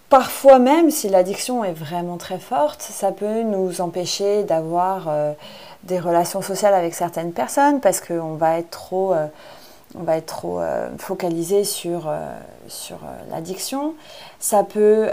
Parfois 0.10 0.60
même, 0.60 0.90
si 0.92 1.10
l'addiction 1.10 1.64
est 1.64 1.74
vraiment 1.74 2.18
très 2.18 2.40
forte, 2.40 2.82
ça 2.82 3.12
peut 3.12 3.42
nous 3.44 3.82
empêcher 3.82 4.44
d'avoir 4.44 5.08
euh, 5.10 5.34
des 5.84 6.00
relations 6.00 6.42
sociales 6.42 6.74
avec 6.74 6.94
certaines 6.94 7.32
personnes 7.32 7.82
parce 7.82 8.02
qu'on 8.02 8.36
va 8.36 8.60
être 8.60 8.70
trop, 8.70 9.14
on 9.98 10.04
va 10.04 10.18
être 10.18 10.28
trop 10.28 10.60
euh, 10.60 10.90
focalisé 10.98 11.64
sur, 11.64 12.12
sur 12.68 13.00
l'addiction. 13.30 13.94
Ça 14.40 14.64
peut, 14.64 15.10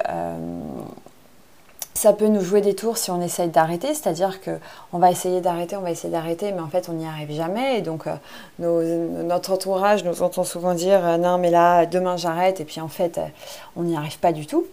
ça 1.94 2.12
peut 2.12 2.26
nous 2.26 2.40
jouer 2.40 2.61
des 2.61 2.75
tours 2.75 2.96
si 2.96 3.11
on 3.11 3.20
essaye 3.20 3.49
d'arrêter, 3.49 3.88
c'est-à-dire 3.88 4.40
qu'on 4.40 4.99
va 4.99 5.11
essayer 5.11 5.40
d'arrêter, 5.40 5.76
on 5.76 5.82
va 5.82 5.90
essayer 5.90 6.12
d'arrêter, 6.12 6.52
mais 6.52 6.61
en 6.61 6.68
fait 6.68 6.88
on 6.88 6.94
n'y 6.94 7.06
arrive 7.06 7.32
jamais. 7.32 7.78
Et 7.78 7.82
donc 7.82 8.06
notre 8.58 9.52
entourage 9.52 10.04
nous 10.04 10.22
entend 10.22 10.44
souvent 10.44 10.75
dire 10.75 11.18
non 11.18 11.38
mais 11.38 11.50
là 11.50 11.84
demain 11.87 12.16
j'arrête 12.16 12.61
et 12.61 12.64
puis 12.64 12.80
en 12.80 12.88
fait 12.88 13.20
on 13.76 13.82
n'y 13.82 13.96
arrive 13.96 14.18
pas 14.18 14.32
du 14.32 14.46
tout. 14.46 14.66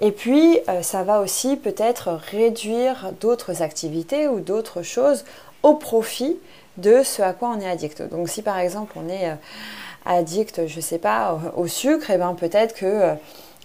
Et 0.00 0.12
puis 0.12 0.58
ça 0.82 1.02
va 1.02 1.20
aussi 1.20 1.56
peut-être 1.56 2.18
réduire 2.30 3.12
d'autres 3.20 3.62
activités 3.62 4.28
ou 4.28 4.40
d'autres 4.40 4.82
choses 4.82 5.24
au 5.62 5.74
profit 5.74 6.36
de 6.76 7.02
ce 7.02 7.22
à 7.22 7.32
quoi 7.32 7.54
on 7.56 7.60
est 7.60 7.68
addict. 7.68 8.02
Donc 8.02 8.28
si 8.28 8.42
par 8.42 8.58
exemple 8.58 8.92
on 8.96 9.08
est 9.08 9.36
addict, 10.08 10.66
je 10.66 10.80
sais 10.80 10.98
pas, 10.98 11.38
au 11.56 11.66
sucre, 11.66 12.10
et 12.10 12.14
eh 12.14 12.18
ben 12.18 12.34
peut-être 12.34 12.74
que 12.74 12.86
euh, 12.86 13.14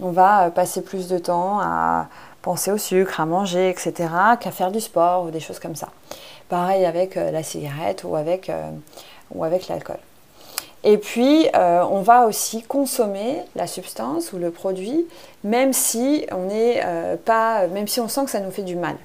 on 0.01 0.11
va 0.11 0.51
passer 0.51 0.81
plus 0.81 1.07
de 1.07 1.17
temps 1.17 1.59
à 1.59 2.07
penser 2.43 2.71
au 2.71 2.77
sucre, 2.77 3.19
à 3.19 3.25
manger, 3.25 3.69
etc., 3.69 3.93
qu'à 4.39 4.51
faire 4.51 4.71
du 4.71 4.79
sport 4.79 5.25
ou 5.25 5.31
des 5.31 5.39
choses 5.39 5.57
comme 5.57 5.75
ça. 5.75 5.87
Pareil 6.49 6.85
avec 6.85 7.17
euh, 7.17 7.31
la 7.31 7.41
cigarette 7.41 8.03
ou 8.03 8.15
avec, 8.15 8.51
euh, 8.51 8.69
avec 9.41 9.67
l'alcool. 9.67 9.97
Et 10.85 10.97
puis, 10.97 11.47
on 11.53 12.01
va 12.01 12.25
aussi 12.25 12.61
consommer 12.61 13.41
la 13.55 13.67
substance 13.67 14.33
ou 14.33 14.37
le 14.37 14.51
produit, 14.51 15.07
même 15.45 15.71
si 15.71 16.25
on 16.29 16.49
est 16.49 16.83
pas, 17.23 17.67
même 17.67 17.87
si 17.87 18.01
on 18.01 18.09
sent 18.09 18.25
que 18.25 18.31
ça 18.31 18.41
nous 18.41 18.51
fait 18.51 18.63
du 18.63 18.75
mal. 18.75 18.97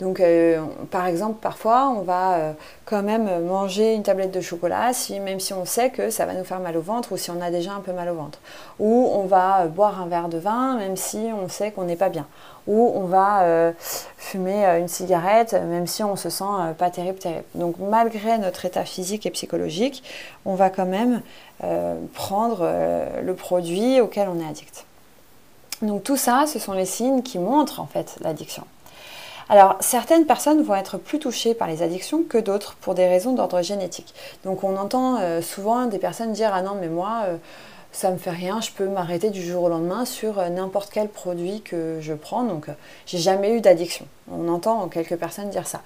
Donc, 0.00 0.20
euh, 0.20 0.62
par 0.90 1.06
exemple, 1.06 1.38
parfois, 1.40 1.88
on 1.88 2.02
va 2.02 2.34
euh, 2.34 2.52
quand 2.84 3.02
même 3.02 3.46
manger 3.46 3.94
une 3.94 4.02
tablette 4.02 4.30
de 4.30 4.42
chocolat, 4.42 4.92
même 5.22 5.40
si 5.40 5.54
on 5.54 5.64
sait 5.64 5.88
que 5.90 6.10
ça 6.10 6.26
va 6.26 6.34
nous 6.34 6.44
faire 6.44 6.60
mal 6.60 6.76
au 6.76 6.82
ventre 6.82 7.12
ou 7.12 7.16
si 7.16 7.30
on 7.30 7.40
a 7.40 7.50
déjà 7.50 7.72
un 7.72 7.80
peu 7.80 7.92
mal 7.92 8.10
au 8.10 8.14
ventre. 8.14 8.38
Ou 8.78 9.08
on 9.12 9.24
va 9.24 9.62
euh, 9.62 9.68
boire 9.68 10.02
un 10.02 10.06
verre 10.06 10.28
de 10.28 10.36
vin, 10.36 10.76
même 10.76 10.96
si 10.96 11.30
on 11.34 11.48
sait 11.48 11.70
qu'on 11.70 11.84
n'est 11.84 11.96
pas 11.96 12.10
bien. 12.10 12.26
Ou 12.66 12.92
on 12.96 13.04
va 13.04 13.72
fumer 14.16 14.66
une 14.80 14.88
cigarette, 14.88 15.52
même 15.52 15.86
si 15.86 16.02
on 16.02 16.16
se 16.16 16.30
sent 16.30 16.74
pas 16.76 16.90
terrible, 16.90 17.16
terrible. 17.16 17.44
Donc, 17.54 17.76
malgré 17.78 18.38
notre 18.38 18.64
état 18.64 18.84
physique 18.84 19.24
et 19.24 19.30
psychologique, 19.30 20.02
on 20.44 20.56
va 20.56 20.68
quand 20.68 20.84
même 20.84 21.22
prendre 22.12 22.68
le 23.22 23.34
produit 23.34 24.00
auquel 24.00 24.28
on 24.28 24.40
est 24.40 24.50
addict. 24.50 24.84
Donc 25.80 26.02
tout 26.02 26.16
ça, 26.16 26.46
ce 26.46 26.58
sont 26.58 26.72
les 26.72 26.86
signes 26.86 27.22
qui 27.22 27.38
montrent 27.38 27.78
en 27.78 27.86
fait 27.86 28.16
l'addiction. 28.20 28.64
Alors, 29.48 29.76
certaines 29.78 30.26
personnes 30.26 30.62
vont 30.62 30.74
être 30.74 30.98
plus 30.98 31.20
touchées 31.20 31.54
par 31.54 31.68
les 31.68 31.82
addictions 31.82 32.24
que 32.24 32.38
d'autres 32.38 32.74
pour 32.80 32.94
des 32.94 33.06
raisons 33.06 33.32
d'ordre 33.32 33.62
génétique. 33.62 34.12
Donc, 34.44 34.64
on 34.64 34.76
entend 34.76 35.20
euh, 35.20 35.40
souvent 35.40 35.86
des 35.86 35.98
personnes 35.98 36.32
dire 36.32 36.50
Ah 36.52 36.62
non, 36.62 36.72
mais 36.80 36.88
moi, 36.88 37.20
ça 37.22 37.28
euh, 37.28 37.36
ça 37.92 38.10
me 38.10 38.18
fait 38.18 38.30
rien, 38.30 38.60
je 38.60 38.72
peux 38.72 38.88
m'arrêter 38.88 39.30
du 39.30 39.42
jour 39.42 39.62
au 39.62 39.68
lendemain 39.70 40.04
sur 40.04 40.38
euh, 40.38 40.48
n'importe 40.48 40.90
quel 40.92 41.08
produit 41.08 41.62
que 41.62 41.98
je 42.00 42.12
prends. 42.12 42.42
Donc, 42.42 42.66
j'ai 43.06 43.18
jamais 43.18 43.52
eu 43.52 43.60
d'addiction. 43.60 44.06
On 44.30 44.48
entend 44.48 44.88
quelques 44.88 45.16
personnes 45.16 45.48
dire 45.48 45.68
ça. 45.68 45.80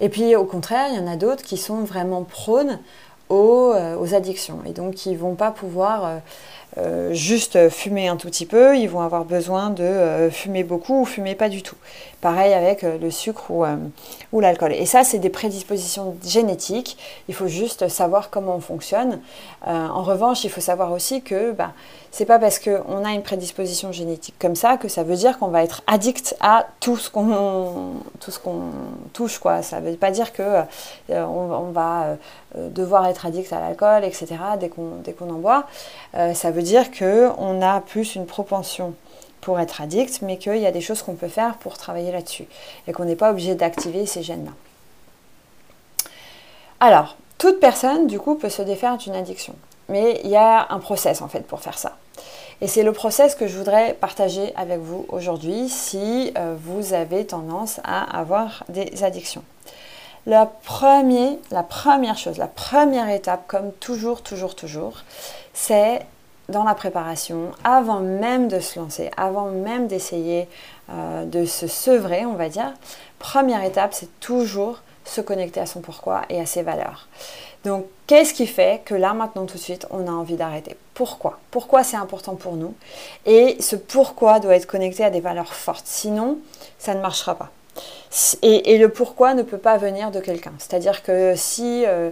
Et 0.00 0.08
puis, 0.08 0.34
au 0.34 0.44
contraire, 0.44 0.88
il 0.90 0.96
y 0.96 0.98
en 0.98 1.06
a 1.06 1.16
d'autres 1.16 1.42
qui 1.42 1.58
sont 1.58 1.80
vraiment 1.84 2.22
prônes 2.22 2.80
aux, 3.28 3.72
aux 3.72 4.14
addictions 4.14 4.60
et 4.66 4.72
donc 4.72 4.94
qui 4.94 5.10
ne 5.10 5.16
vont 5.16 5.34
pas 5.34 5.50
pouvoir 5.50 6.20
euh, 6.76 7.12
juste 7.12 7.68
fumer 7.68 8.08
un 8.08 8.16
tout 8.16 8.26
petit 8.26 8.46
peu, 8.46 8.76
ils 8.76 8.88
vont 8.88 9.00
avoir 9.00 9.24
besoin 9.24 9.70
de 9.70 9.84
euh, 9.84 10.30
fumer 10.30 10.64
beaucoup 10.64 11.02
ou 11.02 11.04
fumer 11.04 11.36
pas 11.36 11.48
du 11.48 11.62
tout. 11.62 11.76
Pareil 12.20 12.52
avec 12.52 12.82
euh, 12.82 12.98
le 12.98 13.12
sucre 13.12 13.50
ou, 14.32 14.40
l'alcool. 14.40 14.72
Et 14.72 14.86
ça, 14.86 15.04
c'est 15.04 15.18
des 15.18 15.30
prédispositions 15.30 16.16
génétiques. 16.24 16.96
Il 17.28 17.34
faut 17.34 17.46
juste 17.46 17.86
savoir 17.88 18.30
comment 18.30 18.56
on 18.56 18.60
fonctionne. 18.60 19.20
en 19.64 20.02
revanche, 20.02 20.42
il 20.44 20.50
faut 20.50 20.60
savoir 20.60 20.90
aussi 20.90 21.22
que 21.22 21.52
bah, 21.52 21.72
c'est 22.10 22.24
pas 22.24 22.38
parce 22.38 22.58
qu'on 22.58 23.04
a 23.04 23.10
une 23.12 23.22
prédisposition 23.22 23.92
génétique 23.92 24.34
comme 24.40 24.56
ça 24.56 24.76
que 24.76 24.88
ça 24.88 25.02
veut 25.02 25.16
dire 25.16 25.38
qu'on 25.38 25.48
va 25.48 25.62
être 25.62 25.82
addict 25.86 26.36
à 26.40 26.66
tout 26.80 26.96
ce 26.96 27.10
qu'on 27.10 27.92
tout 28.20 28.32
touche 29.12 29.38
quoi. 29.38 29.62
Ça 29.62 29.80
veut 29.80 29.94
pas 29.96 30.10
dire 30.10 30.32
que 30.32 30.62
on, 31.08 31.70
va 31.72 32.16
devoir 32.54 33.06
être 33.06 33.26
addict 33.26 33.52
à 33.52 33.60
l'alcool, 33.60 34.04
etc. 34.04 34.26
Dès 34.58 34.68
qu'on 34.68 35.30
en 35.30 35.38
boit, 35.38 35.66
dire 36.64 36.90
que 36.90 37.30
on 37.38 37.62
a 37.62 37.80
plus 37.80 38.16
une 38.16 38.26
propension 38.26 38.94
pour 39.40 39.60
être 39.60 39.80
addict, 39.80 40.22
mais 40.22 40.38
qu'il 40.38 40.56
y 40.56 40.66
a 40.66 40.72
des 40.72 40.80
choses 40.80 41.02
qu'on 41.02 41.14
peut 41.14 41.28
faire 41.28 41.56
pour 41.58 41.76
travailler 41.76 42.10
là-dessus 42.10 42.46
et 42.88 42.92
qu'on 42.92 43.04
n'est 43.04 43.16
pas 43.16 43.30
obligé 43.30 43.54
d'activer 43.54 44.06
ces 44.06 44.22
gènes-là. 44.22 44.52
Alors, 46.80 47.16
toute 47.38 47.60
personne, 47.60 48.06
du 48.06 48.18
coup, 48.18 48.36
peut 48.36 48.48
se 48.48 48.62
défaire 48.62 48.96
d'une 48.96 49.14
addiction. 49.14 49.54
Mais 49.88 50.20
il 50.24 50.30
y 50.30 50.36
a 50.36 50.66
un 50.70 50.78
process 50.78 51.20
en 51.20 51.28
fait 51.28 51.46
pour 51.46 51.60
faire 51.60 51.78
ça. 51.78 51.96
Et 52.60 52.68
c'est 52.68 52.82
le 52.82 52.92
process 52.92 53.34
que 53.34 53.46
je 53.46 53.58
voudrais 53.58 53.94
partager 53.94 54.54
avec 54.56 54.78
vous 54.78 55.04
aujourd'hui 55.08 55.68
si 55.68 56.32
euh, 56.38 56.54
vous 56.58 56.94
avez 56.94 57.26
tendance 57.26 57.80
à 57.84 58.18
avoir 58.18 58.64
des 58.68 59.04
addictions. 59.04 59.42
La, 60.26 60.50
la 61.50 61.62
première 61.62 62.16
chose, 62.16 62.38
la 62.38 62.46
première 62.46 63.10
étape, 63.10 63.46
comme 63.46 63.72
toujours, 63.72 64.22
toujours, 64.22 64.54
toujours, 64.54 65.02
c'est 65.52 66.00
dans 66.48 66.64
la 66.64 66.74
préparation, 66.74 67.50
avant 67.64 68.00
même 68.00 68.48
de 68.48 68.60
se 68.60 68.78
lancer, 68.78 69.10
avant 69.16 69.46
même 69.46 69.86
d'essayer 69.86 70.48
euh, 70.90 71.24
de 71.24 71.46
se 71.46 71.66
sevrer, 71.66 72.26
on 72.26 72.34
va 72.34 72.48
dire, 72.48 72.74
première 73.18 73.64
étape, 73.64 73.94
c'est 73.94 74.20
toujours 74.20 74.80
se 75.04 75.20
connecter 75.20 75.60
à 75.60 75.66
son 75.66 75.80
pourquoi 75.80 76.22
et 76.28 76.40
à 76.40 76.46
ses 76.46 76.62
valeurs. 76.62 77.08
Donc, 77.64 77.86
qu'est-ce 78.06 78.34
qui 78.34 78.46
fait 78.46 78.82
que 78.84 78.94
là, 78.94 79.14
maintenant, 79.14 79.46
tout 79.46 79.56
de 79.56 79.62
suite, 79.62 79.86
on 79.90 80.06
a 80.06 80.10
envie 80.10 80.36
d'arrêter? 80.36 80.76
Pourquoi? 80.92 81.40
Pourquoi 81.50 81.82
c'est 81.82 81.96
important 81.96 82.34
pour 82.34 82.56
nous? 82.56 82.74
Et 83.24 83.56
ce 83.60 83.76
pourquoi 83.76 84.40
doit 84.40 84.54
être 84.54 84.66
connecté 84.66 85.02
à 85.02 85.10
des 85.10 85.20
valeurs 85.20 85.54
fortes. 85.54 85.86
Sinon, 85.86 86.38
ça 86.78 86.94
ne 86.94 87.00
marchera 87.00 87.34
pas. 87.34 87.50
Et, 88.42 88.78
le 88.78 88.88
pourquoi 88.90 89.34
ne 89.34 89.42
peut 89.42 89.58
pas 89.58 89.78
venir 89.78 90.10
de 90.10 90.20
quelqu'un. 90.20 90.52
C'est-à-dire 90.58 91.02
que 91.02 91.34
si 91.34 91.84
euh, 91.86 92.10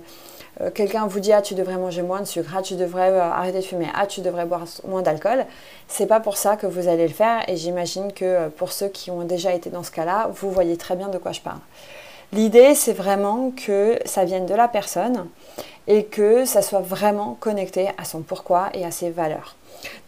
euh, 0.61 0.71
quelqu'un 0.71 1.07
vous 1.07 1.21
dit 1.21 1.33
ah 1.33 1.43
tu 1.43 1.55
devrais 1.55 1.77
manger 1.77 2.03
moins 2.03 2.21
de 2.21 2.27
sucre, 2.27 2.53
ah 2.57 2.63
tu 2.63 2.75
devrais 2.75 3.11
euh, 3.11 3.23
arrêter 3.23 3.59
de 3.59 3.65
fumer, 3.65 3.89
ah 3.95 4.07
tu 4.07 4.21
devrais 4.21 4.45
boire 4.45 4.65
moins 4.87 5.03
d'alcool, 5.03 5.47
c'est 5.89 6.07
pas 6.07 6.21
pour 6.21 6.37
ça 6.37 6.57
que 6.57 6.67
vous 6.67 6.89
allez 6.89 7.07
le 7.07 7.15
faire. 7.15 7.49
Et 7.49 7.57
j'imagine 7.57 8.13
que 8.13 8.49
pour 8.49 8.73
ceux 8.73 8.89
qui 8.89 9.11
ont 9.11 9.23
déjà 9.23 9.53
été 9.53 9.71
dans 9.71 9.83
ce 9.83 9.91
cas-là, 9.91 10.31
vous 10.33 10.51
voyez 10.51 10.77
très 10.77 10.97
bien 10.97 11.09
de 11.09 11.19
quoi 11.19 11.33
je 11.33 11.41
parle. 11.41 11.61
L'idée, 12.33 12.75
c'est 12.75 12.95
vraiment 12.95 13.51
que 13.51 13.99
ça 14.07 14.25
vienne 14.25 14.47
de 14.47 14.55
la 14.55 14.67
personne 14.67 15.27
et 15.87 16.05
que 16.05 16.45
ça 16.45 16.63
soit 16.63 16.81
vraiment 16.81 17.37
connecté 17.41 17.91
à 17.99 18.05
son 18.05 18.23
pourquoi 18.23 18.71
et 18.73 18.85
à 18.85 18.91
ses 18.91 19.11
valeurs. 19.11 19.57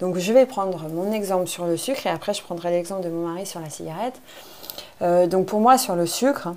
Donc 0.01 0.19
je 0.19 0.33
vais 0.33 0.47
prendre 0.47 0.89
mon 0.89 1.13
exemple 1.13 1.49
sur 1.49 1.67
le 1.67 1.77
sucre 1.77 2.07
et 2.07 2.11
après 2.11 2.33
je 2.33 2.43
prendrai 2.43 2.71
l'exemple 2.71 3.03
de 3.03 3.11
mon 3.11 3.27
mari 3.27 3.45
sur 3.45 3.61
la 3.61 3.71
cigarette. 3.71 4.21
Euh, 5.03 5.27
donc 5.27 5.47
pour 5.47 5.61
moi 5.61 5.77
sur 5.79 5.97
le 5.97 6.07
sucre, 6.07 6.55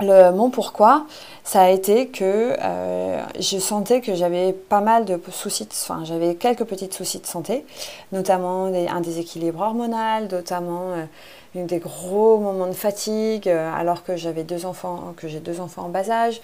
le, 0.00 0.32
mon 0.32 0.50
pourquoi, 0.50 1.06
ça 1.44 1.62
a 1.62 1.70
été 1.70 2.08
que 2.08 2.56
euh, 2.60 3.22
je 3.38 3.58
sentais 3.58 4.00
que 4.00 4.14
j'avais 4.14 4.52
pas 4.52 4.80
mal 4.80 5.04
de 5.04 5.20
soucis, 5.30 5.68
enfin 5.70 6.02
j'avais 6.04 6.34
quelques 6.34 6.64
petits 6.64 6.90
soucis 6.90 7.20
de 7.20 7.26
santé, 7.26 7.64
notamment 8.10 8.64
un 8.64 9.00
déséquilibre 9.00 9.60
hormonal, 9.60 10.26
notamment 10.32 10.94
euh, 10.94 11.64
des 11.64 11.78
gros 11.78 12.38
moments 12.38 12.66
de 12.66 12.72
fatigue, 12.72 13.48
euh, 13.48 13.72
alors 13.72 14.02
que 14.02 14.16
j'avais 14.16 14.42
deux 14.42 14.66
enfants, 14.66 15.14
que 15.16 15.28
j'ai 15.28 15.38
deux 15.38 15.60
enfants 15.60 15.84
en 15.84 15.90
bas 15.90 16.10
âge. 16.10 16.40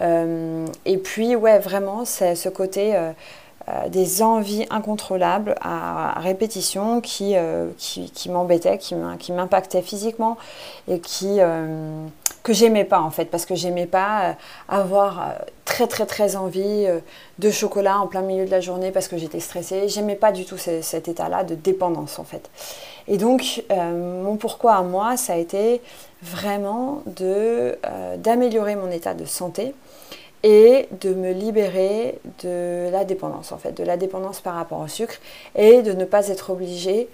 et 0.00 0.96
puis 0.98 1.34
ouais, 1.34 1.58
vraiment, 1.58 2.04
c'est 2.04 2.36
ce 2.36 2.48
côté 2.48 2.94
des 3.88 4.22
envies 4.22 4.66
incontrôlables 4.70 5.54
à, 5.60 6.18
répétition 6.20 7.00
qui, 7.00 7.34
qui, 7.78 8.10
qui 8.10 8.30
m'embêtaient, 8.30 8.78
qui 8.78 9.32
m'impactaient 9.32 9.82
physiquement 9.82 10.36
et 10.88 11.00
qui 11.00 11.40
que 12.42 12.52
j'aimais 12.52 12.84
pas 12.84 13.00
en 13.00 13.10
fait, 13.10 13.26
parce 13.26 13.46
que 13.46 13.54
j'aimais 13.54 13.86
pas 13.86 14.22
euh, 14.22 14.32
avoir 14.68 15.20
euh, 15.20 15.32
très 15.64 15.86
très 15.86 16.06
très 16.06 16.36
envie 16.36 16.86
euh, 16.86 16.98
de 17.38 17.50
chocolat 17.50 17.98
en 17.98 18.06
plein 18.06 18.22
milieu 18.22 18.44
de 18.44 18.50
la 18.50 18.60
journée 18.60 18.90
parce 18.90 19.08
que 19.08 19.16
j'étais 19.16 19.40
stressée. 19.40 19.88
J'aimais 19.88 20.16
pas 20.16 20.32
du 20.32 20.44
tout 20.44 20.58
cet 20.58 21.08
état-là 21.08 21.44
de 21.44 21.54
dépendance 21.54 22.18
en 22.18 22.24
fait. 22.24 22.50
Et 23.08 23.16
donc 23.16 23.64
mon 23.70 24.36
pourquoi 24.36 24.74
à 24.74 24.82
moi, 24.82 25.16
ça 25.16 25.32
a 25.32 25.36
été 25.36 25.80
vraiment 26.22 27.02
de 27.06 27.76
d'améliorer 28.18 28.76
mon 28.76 28.90
état 28.90 29.14
de 29.14 29.24
santé 29.24 29.74
et 30.42 30.88
de 31.00 31.14
me 31.14 31.32
libérer 31.32 32.18
de 32.42 32.88
la 32.90 33.04
dépendance 33.04 33.52
en 33.52 33.58
fait, 33.58 33.72
de 33.72 33.84
la 33.84 33.96
dépendance 33.96 34.40
par 34.40 34.54
rapport 34.54 34.80
au 34.80 34.88
sucre 34.88 35.14
et 35.54 35.82
de 35.82 35.92
ne 35.92 36.04
pas 36.04 36.28
être 36.28 36.50
obligée 36.50 37.08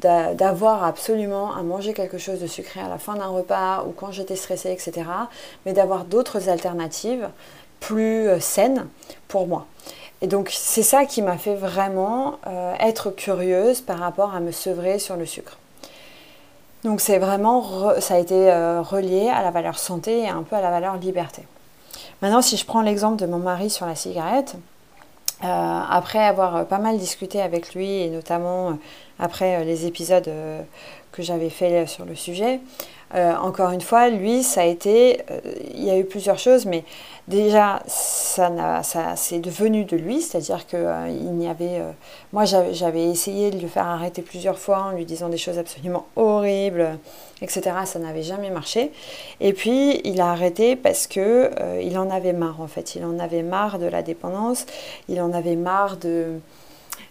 d'avoir 0.00 0.84
absolument 0.84 1.54
à 1.54 1.62
manger 1.62 1.94
quelque 1.94 2.18
chose 2.18 2.40
de 2.40 2.46
sucré 2.46 2.80
à 2.80 2.88
la 2.88 2.98
fin 2.98 3.14
d'un 3.14 3.28
repas 3.28 3.84
ou 3.86 3.92
quand 3.92 4.10
j'étais 4.10 4.36
stressée, 4.36 4.70
etc. 4.70 5.02
Mais 5.64 5.72
d'avoir 5.72 6.04
d'autres 6.04 6.48
alternatives 6.48 7.28
plus 7.80 8.28
euh, 8.28 8.40
saines 8.40 8.86
pour 9.28 9.46
moi. 9.46 9.66
Et 10.20 10.26
donc 10.26 10.50
c'est 10.50 10.82
ça 10.82 11.04
qui 11.04 11.22
m'a 11.22 11.38
fait 11.38 11.54
vraiment 11.54 12.38
euh, 12.46 12.74
être 12.80 13.10
curieuse 13.10 13.80
par 13.80 13.98
rapport 13.98 14.34
à 14.34 14.40
me 14.40 14.52
sevrer 14.52 14.98
sur 14.98 15.16
le 15.16 15.26
sucre. 15.26 15.58
Donc 16.82 17.00
c'est 17.00 17.18
vraiment, 17.18 17.98
ça 18.00 18.14
a 18.14 18.18
été 18.18 18.50
euh, 18.50 18.82
relié 18.82 19.28
à 19.28 19.42
la 19.42 19.50
valeur 19.50 19.78
santé 19.78 20.20
et 20.20 20.28
un 20.28 20.42
peu 20.42 20.56
à 20.56 20.60
la 20.60 20.70
valeur 20.70 20.96
liberté. 20.96 21.42
Maintenant, 22.24 22.40
si 22.40 22.56
je 22.56 22.64
prends 22.64 22.80
l'exemple 22.80 23.16
de 23.16 23.26
mon 23.26 23.36
mari 23.38 23.68
sur 23.68 23.84
la 23.84 23.94
cigarette, 23.94 24.56
après 25.42 26.24
avoir 26.24 26.66
pas 26.66 26.78
mal 26.78 26.96
discuté 26.96 27.42
avec 27.42 27.74
lui 27.74 28.00
et 28.00 28.08
notamment 28.08 28.78
après 29.18 29.56
euh, 29.56 29.64
les 29.64 29.84
épisodes 29.84 30.26
euh, 30.28 30.62
que 31.12 31.22
j'avais 31.22 31.50
fait 31.50 31.86
sur 31.86 32.06
le 32.06 32.14
sujet. 32.14 32.60
Euh, 33.14 33.34
encore 33.36 33.70
une 33.70 33.80
fois, 33.80 34.08
lui, 34.08 34.42
ça 34.42 34.62
a 34.62 34.64
été, 34.64 35.20
il 35.74 35.84
y 35.84 35.90
a 35.90 35.98
eu 35.98 36.04
plusieurs 36.04 36.38
choses, 36.38 36.66
mais 36.66 36.84
déjà, 37.28 37.82
ça, 37.86 38.82
ça 38.82 39.16
c'est 39.16 39.38
devenu 39.38 39.84
de 39.84 39.96
lui, 39.96 40.20
c'est-à-dire 40.20 40.66
que 40.66 41.08
il 41.08 41.32
n'y 41.32 41.48
avait, 41.48 41.80
moi, 42.32 42.44
j'avais 42.44 43.04
essayé 43.04 43.50
de 43.50 43.60
le 43.60 43.68
faire 43.68 43.86
arrêter 43.86 44.22
plusieurs 44.22 44.58
fois 44.58 44.82
en 44.82 44.90
lui 44.90 45.04
disant 45.04 45.28
des 45.28 45.36
choses 45.36 45.58
absolument 45.58 46.06
horribles, 46.16 46.98
etc. 47.40 47.76
Ça 47.84 47.98
n'avait 47.98 48.22
jamais 48.22 48.50
marché. 48.50 48.90
Et 49.40 49.52
puis, 49.52 50.00
il 50.04 50.20
a 50.20 50.30
arrêté 50.30 50.74
parce 50.74 51.06
que 51.06 51.50
il 51.82 51.96
en 51.98 52.10
avait 52.10 52.32
marre, 52.32 52.60
en 52.60 52.68
fait. 52.68 52.96
Il 52.96 53.04
en 53.04 53.18
avait 53.20 53.42
marre 53.42 53.78
de 53.78 53.86
la 53.86 54.02
dépendance. 54.02 54.66
Il 55.08 55.20
en 55.20 55.32
avait 55.32 55.56
marre 55.56 55.96
de 55.98 56.40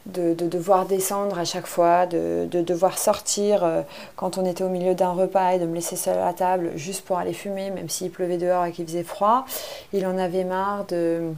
de, 0.06 0.34
devoir 0.34 0.86
descendre 0.86 1.40
à 1.40 1.46
chaque 1.46 1.68
fois, 1.68 2.06
de, 2.06 2.48
devoir 2.52 2.98
sortir 2.98 3.64
euh, 3.64 3.82
quand 4.16 4.38
on 4.38 4.46
était 4.46 4.64
au 4.64 4.70
milieu 4.70 4.96
d'un 4.96 5.12
repas 5.12 5.54
et 5.54 5.60
de 5.60 5.66
me 5.66 5.76
laisser 5.76 5.96
seule 5.96 6.18
à 6.18 6.26
la 6.26 6.34
table 6.34 6.72
juste 6.76 7.06
pour 7.06 7.18
aller 7.18 7.34
fumer, 7.34 7.72
même 7.72 7.90
s'il 7.90 8.12
pleuvait 8.12 8.38
dehors 8.38 8.66
et 8.66 8.72
qu'il 8.72 8.86
faisait 8.86 9.04
froid. 9.04 9.46
Il 9.94 10.06
en 10.06 10.18
avait 10.18 10.44
marre 10.44 10.86
de 10.86 11.34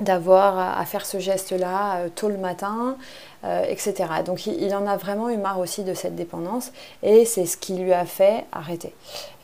d'avoir 0.00 0.78
à 0.78 0.84
faire 0.86 1.04
ce 1.04 1.18
geste-là 1.18 1.96
euh, 1.96 2.08
tôt 2.08 2.28
le 2.28 2.38
matin, 2.38 2.96
euh, 3.42 3.64
etc. 3.68 3.94
Donc 4.26 4.46
il, 4.46 4.74
en 4.74 4.86
a 4.86 4.98
vraiment 4.98 5.30
eu 5.30 5.38
marre 5.38 5.60
aussi 5.60 5.82
de 5.82 5.94
cette 5.94 6.14
dépendance 6.14 6.72
et 7.02 7.24
c'est 7.24 7.46
ce 7.46 7.56
qui 7.56 7.74
lui 7.74 7.94
a 7.94 8.04
fait 8.04 8.44
arrêter. 8.52 8.92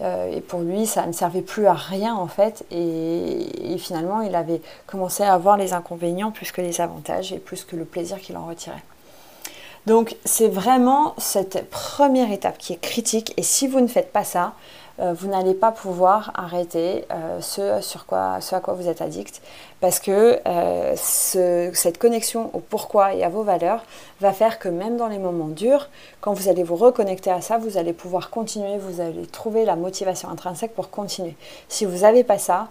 Euh, 0.02 0.36
et 0.36 0.42
pour 0.42 0.60
lui, 0.60 0.84
ça 0.86 1.06
ne 1.06 1.12
servait 1.12 1.40
plus 1.40 1.66
à 1.66 1.72
rien 1.72 2.14
en 2.14 2.26
fait 2.26 2.66
et, 2.70 3.46
finalement 3.78 4.20
il 4.20 4.34
avait 4.34 4.60
commencé 4.86 5.22
à 5.22 5.32
avoir 5.32 5.56
les 5.56 5.72
inconvénients 5.72 6.30
plus 6.30 6.52
que 6.52 6.60
les 6.60 6.80
avantages 6.80 7.32
et 7.32 7.38
plus 7.38 7.64
que 7.64 7.74
le 7.74 7.86
plaisir 7.86 8.20
qu'il 8.20 8.36
en 8.36 8.46
retirait. 8.46 8.82
Donc 9.86 10.16
c'est 10.26 10.48
vraiment 10.48 11.14
cette 11.16 11.70
première 11.70 12.30
étape 12.30 12.58
qui 12.58 12.74
est 12.74 12.80
critique 12.80 13.32
et 13.38 13.42
si 13.42 13.66
vous 13.66 13.80
ne 13.80 13.86
faites 13.86 14.12
pas 14.12 14.24
ça, 14.24 14.52
vous 14.98 15.28
n'allez 15.28 15.54
pas 15.54 15.72
pouvoir 15.72 16.32
arrêter 16.34 17.04
euh, 17.12 17.40
ce, 17.40 17.80
sur 17.82 18.06
quoi, 18.06 18.40
ce 18.40 18.54
à 18.54 18.60
quoi 18.60 18.74
vous 18.74 18.88
êtes 18.88 19.02
addict 19.02 19.42
parce 19.80 20.00
que 20.00 20.40
euh, 20.46 20.94
cette 20.96 21.98
connexion 21.98 22.50
au 22.54 22.60
pourquoi 22.60 23.14
et 23.14 23.22
à 23.22 23.28
vos 23.28 23.42
valeurs 23.42 23.84
va 24.20 24.32
faire 24.32 24.58
que 24.58 24.68
même 24.68 24.96
dans 24.96 25.08
les 25.08 25.18
moments 25.18 25.48
durs, 25.48 25.90
quand 26.22 26.32
vous 26.32 26.48
allez 26.48 26.62
vous 26.62 26.76
reconnecter 26.76 27.30
à 27.30 27.42
ça, 27.42 27.58
vous 27.58 27.76
allez 27.76 27.92
pouvoir 27.92 28.30
continuer, 28.30 28.78
vous 28.78 29.02
allez 29.02 29.26
trouver 29.26 29.66
la 29.66 29.76
motivation 29.76 30.30
intrinsèque 30.30 30.74
pour 30.74 30.88
continuer. 30.88 31.36
Si 31.68 31.84
vous 31.84 31.98
n'avez 31.98 32.24
pas 32.24 32.38
ça, 32.38 32.68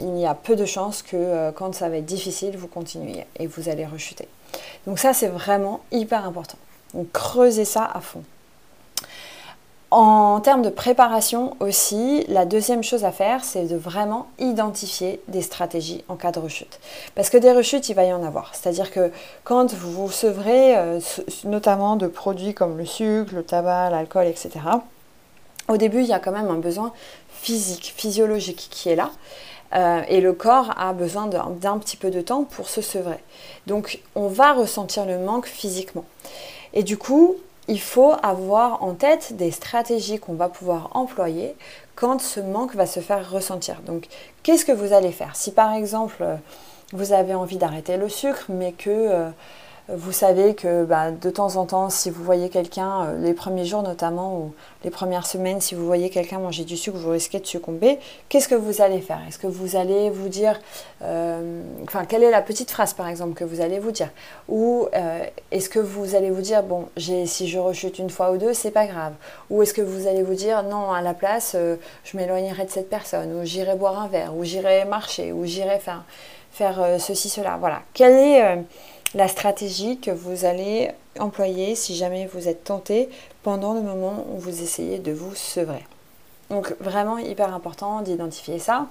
il 0.00 0.18
y 0.18 0.26
a 0.26 0.34
peu 0.34 0.56
de 0.56 0.64
chances 0.64 1.02
que 1.02 1.50
quand 1.50 1.74
ça 1.74 1.90
va 1.90 1.98
être 1.98 2.06
difficile, 2.06 2.56
vous 2.56 2.66
continuez 2.66 3.26
et 3.38 3.46
vous 3.46 3.68
allez 3.68 3.84
rechuter. 3.84 4.26
Donc 4.86 4.98
ça, 4.98 5.12
c'est 5.12 5.28
vraiment 5.28 5.80
hyper 5.92 6.26
important. 6.26 6.58
Donc 6.94 7.12
creusez 7.12 7.66
ça 7.66 7.88
à 7.92 8.00
fond. 8.00 8.22
En 9.92 10.40
termes 10.40 10.62
de 10.62 10.68
préparation 10.68 11.56
aussi, 11.60 12.24
la 12.26 12.44
deuxième 12.44 12.82
chose 12.82 13.04
à 13.04 13.12
faire, 13.12 13.44
c'est 13.44 13.66
de 13.66 13.76
vraiment 13.76 14.26
identifier 14.40 15.20
des 15.28 15.42
stratégies 15.42 16.02
en 16.08 16.16
cas 16.16 16.32
de 16.32 16.40
rechute. 16.40 16.80
Parce 17.14 17.30
que 17.30 17.38
des 17.38 17.52
rechutes, 17.52 17.88
il 17.88 17.94
va 17.94 18.04
y 18.04 18.12
en 18.12 18.24
avoir. 18.24 18.52
C'est-à-dire 18.54 18.90
que 18.90 19.12
quand 19.44 19.72
vous 19.74 19.92
vous 19.92 20.10
sevrez, 20.10 20.76
euh, 20.76 20.98
notamment 21.44 21.94
de 21.94 22.08
produits 22.08 22.52
comme 22.52 22.76
le 22.76 22.84
sucre, 22.84 23.32
le 23.32 23.44
tabac, 23.44 23.90
l'alcool, 23.90 24.26
etc., 24.26 24.50
au 25.68 25.76
début, 25.76 26.00
il 26.00 26.06
y 26.06 26.12
a 26.12 26.18
quand 26.18 26.32
même 26.32 26.48
un 26.48 26.58
besoin 26.58 26.92
physique, 27.28 27.92
physiologique 27.96 28.68
qui 28.70 28.88
est 28.88 28.96
là. 28.96 29.10
Euh, 29.74 30.02
et 30.08 30.20
le 30.20 30.32
corps 30.32 30.72
a 30.76 30.92
besoin 30.92 31.26
d'un 31.26 31.78
petit 31.78 31.96
peu 31.96 32.10
de 32.10 32.20
temps 32.20 32.44
pour 32.44 32.68
se 32.68 32.80
sevrer. 32.80 33.18
Donc 33.66 34.00
on 34.14 34.28
va 34.28 34.52
ressentir 34.52 35.06
le 35.06 35.18
manque 35.18 35.46
physiquement. 35.46 36.04
Et 36.72 36.82
du 36.82 36.96
coup, 36.96 37.36
il 37.68 37.80
faut 37.80 38.14
avoir 38.22 38.82
en 38.82 38.94
tête 38.94 39.36
des 39.36 39.50
stratégies 39.50 40.18
qu'on 40.18 40.34
va 40.34 40.48
pouvoir 40.48 40.90
employer 40.94 41.54
quand 41.94 42.20
ce 42.20 42.40
manque 42.40 42.74
va 42.74 42.86
se 42.86 43.00
faire 43.00 43.30
ressentir. 43.30 43.80
Donc, 43.86 44.06
qu'est-ce 44.42 44.64
que 44.64 44.72
vous 44.72 44.92
allez 44.92 45.12
faire? 45.12 45.34
Si 45.34 45.50
par 45.50 45.72
exemple, 45.72 46.24
vous 46.92 47.12
avez 47.12 47.34
envie 47.34 47.56
d'arrêter 47.56 47.96
le 47.96 48.08
sucre, 48.08 48.44
mais 48.48 48.72
que 48.72 48.90
euh, 48.90 49.30
vous 49.88 50.10
savez 50.10 50.56
que 50.56 50.84
bah, 50.84 51.12
de 51.12 51.30
temps 51.30 51.54
en 51.54 51.64
temps, 51.64 51.90
si 51.90 52.10
vous 52.10 52.24
voyez 52.24 52.48
quelqu'un, 52.48 53.04
euh, 53.04 53.18
les 53.20 53.34
premiers 53.34 53.64
jours 53.64 53.84
notamment, 53.84 54.36
ou 54.36 54.54
les 54.82 54.90
premières 54.90 55.26
semaines, 55.26 55.60
si 55.60 55.76
vous 55.76 55.86
voyez 55.86 56.10
quelqu'un 56.10 56.40
manger 56.40 56.64
du 56.64 56.76
sucre, 56.76 56.98
vous 56.98 57.10
risquez 57.10 57.38
de 57.38 57.46
succomber, 57.46 58.00
qu'est-ce 58.28 58.48
que 58.48 58.56
vous 58.56 58.82
allez 58.82 59.00
faire? 59.00 59.20
Est-ce 59.28 59.38
que 59.38 59.46
vous 59.46 59.76
allez 59.76 60.10
vous 60.10 60.28
dire, 60.28 60.60
euh, 61.02 61.62
enfin, 61.84 62.04
quelle 62.04 62.24
est 62.24 62.32
la 62.32 62.42
petite 62.42 62.72
phrase 62.72 62.94
par 62.94 63.06
exemple 63.06 63.34
que 63.34 63.44
vous 63.44 63.60
allez 63.60 63.78
vous 63.78 63.92
dire? 63.92 64.10
Ou 64.48 64.88
euh, 64.92 65.24
est-ce 65.52 65.68
que 65.68 65.78
vous 65.78 66.16
allez 66.16 66.30
vous 66.30 66.42
dire, 66.42 66.64
bon, 66.64 66.88
si 66.96 67.46
je 67.46 67.58
rechute 67.58 68.00
une 68.00 68.10
fois 68.10 68.32
ou 68.32 68.38
deux, 68.38 68.54
c'est 68.54 68.72
pas 68.72 68.86
grave? 68.86 69.12
Ou 69.50 69.62
est-ce 69.62 69.72
que 69.72 69.82
vous 69.82 70.08
allez 70.08 70.24
vous 70.24 70.34
dire, 70.34 70.64
non, 70.64 70.90
à 70.90 71.00
la 71.00 71.14
place, 71.14 71.54
je 71.54 72.16
m'éloignerai 72.16 72.64
de 72.64 72.70
cette 72.70 72.90
personne, 72.90 73.32
ou 73.38 73.44
j'irai 73.44 73.76
boire 73.76 74.00
un 74.00 74.08
verre, 74.08 74.36
ou 74.36 74.42
j'irai 74.42 74.84
marcher, 74.84 75.30
ou 75.30 75.44
j'irai 75.44 75.78
faire, 75.78 76.02
faire 76.50 76.96
ceci, 76.98 77.28
cela? 77.28 77.56
Voilà. 77.60 77.82
Quelle 77.94 78.14
est 78.14 78.64
la 79.14 79.28
stratégie 79.28 79.98
que 79.98 80.10
vous 80.10 80.44
allez 80.44 80.90
employer 81.18 81.74
si 81.74 81.94
jamais 81.94 82.26
vous 82.26 82.48
êtes 82.48 82.64
tenté 82.64 83.08
pendant 83.42 83.74
le 83.74 83.80
moment 83.80 84.26
où 84.32 84.38
vous 84.38 84.62
essayez 84.62 84.98
de 84.98 85.12
vous 85.12 85.34
sevrer. 85.34 85.84
Donc 86.50 86.74
vraiment 86.80 87.18
hyper 87.18 87.52
important 87.54 88.02
d'identifier 88.02 88.58
ça. 88.58 88.86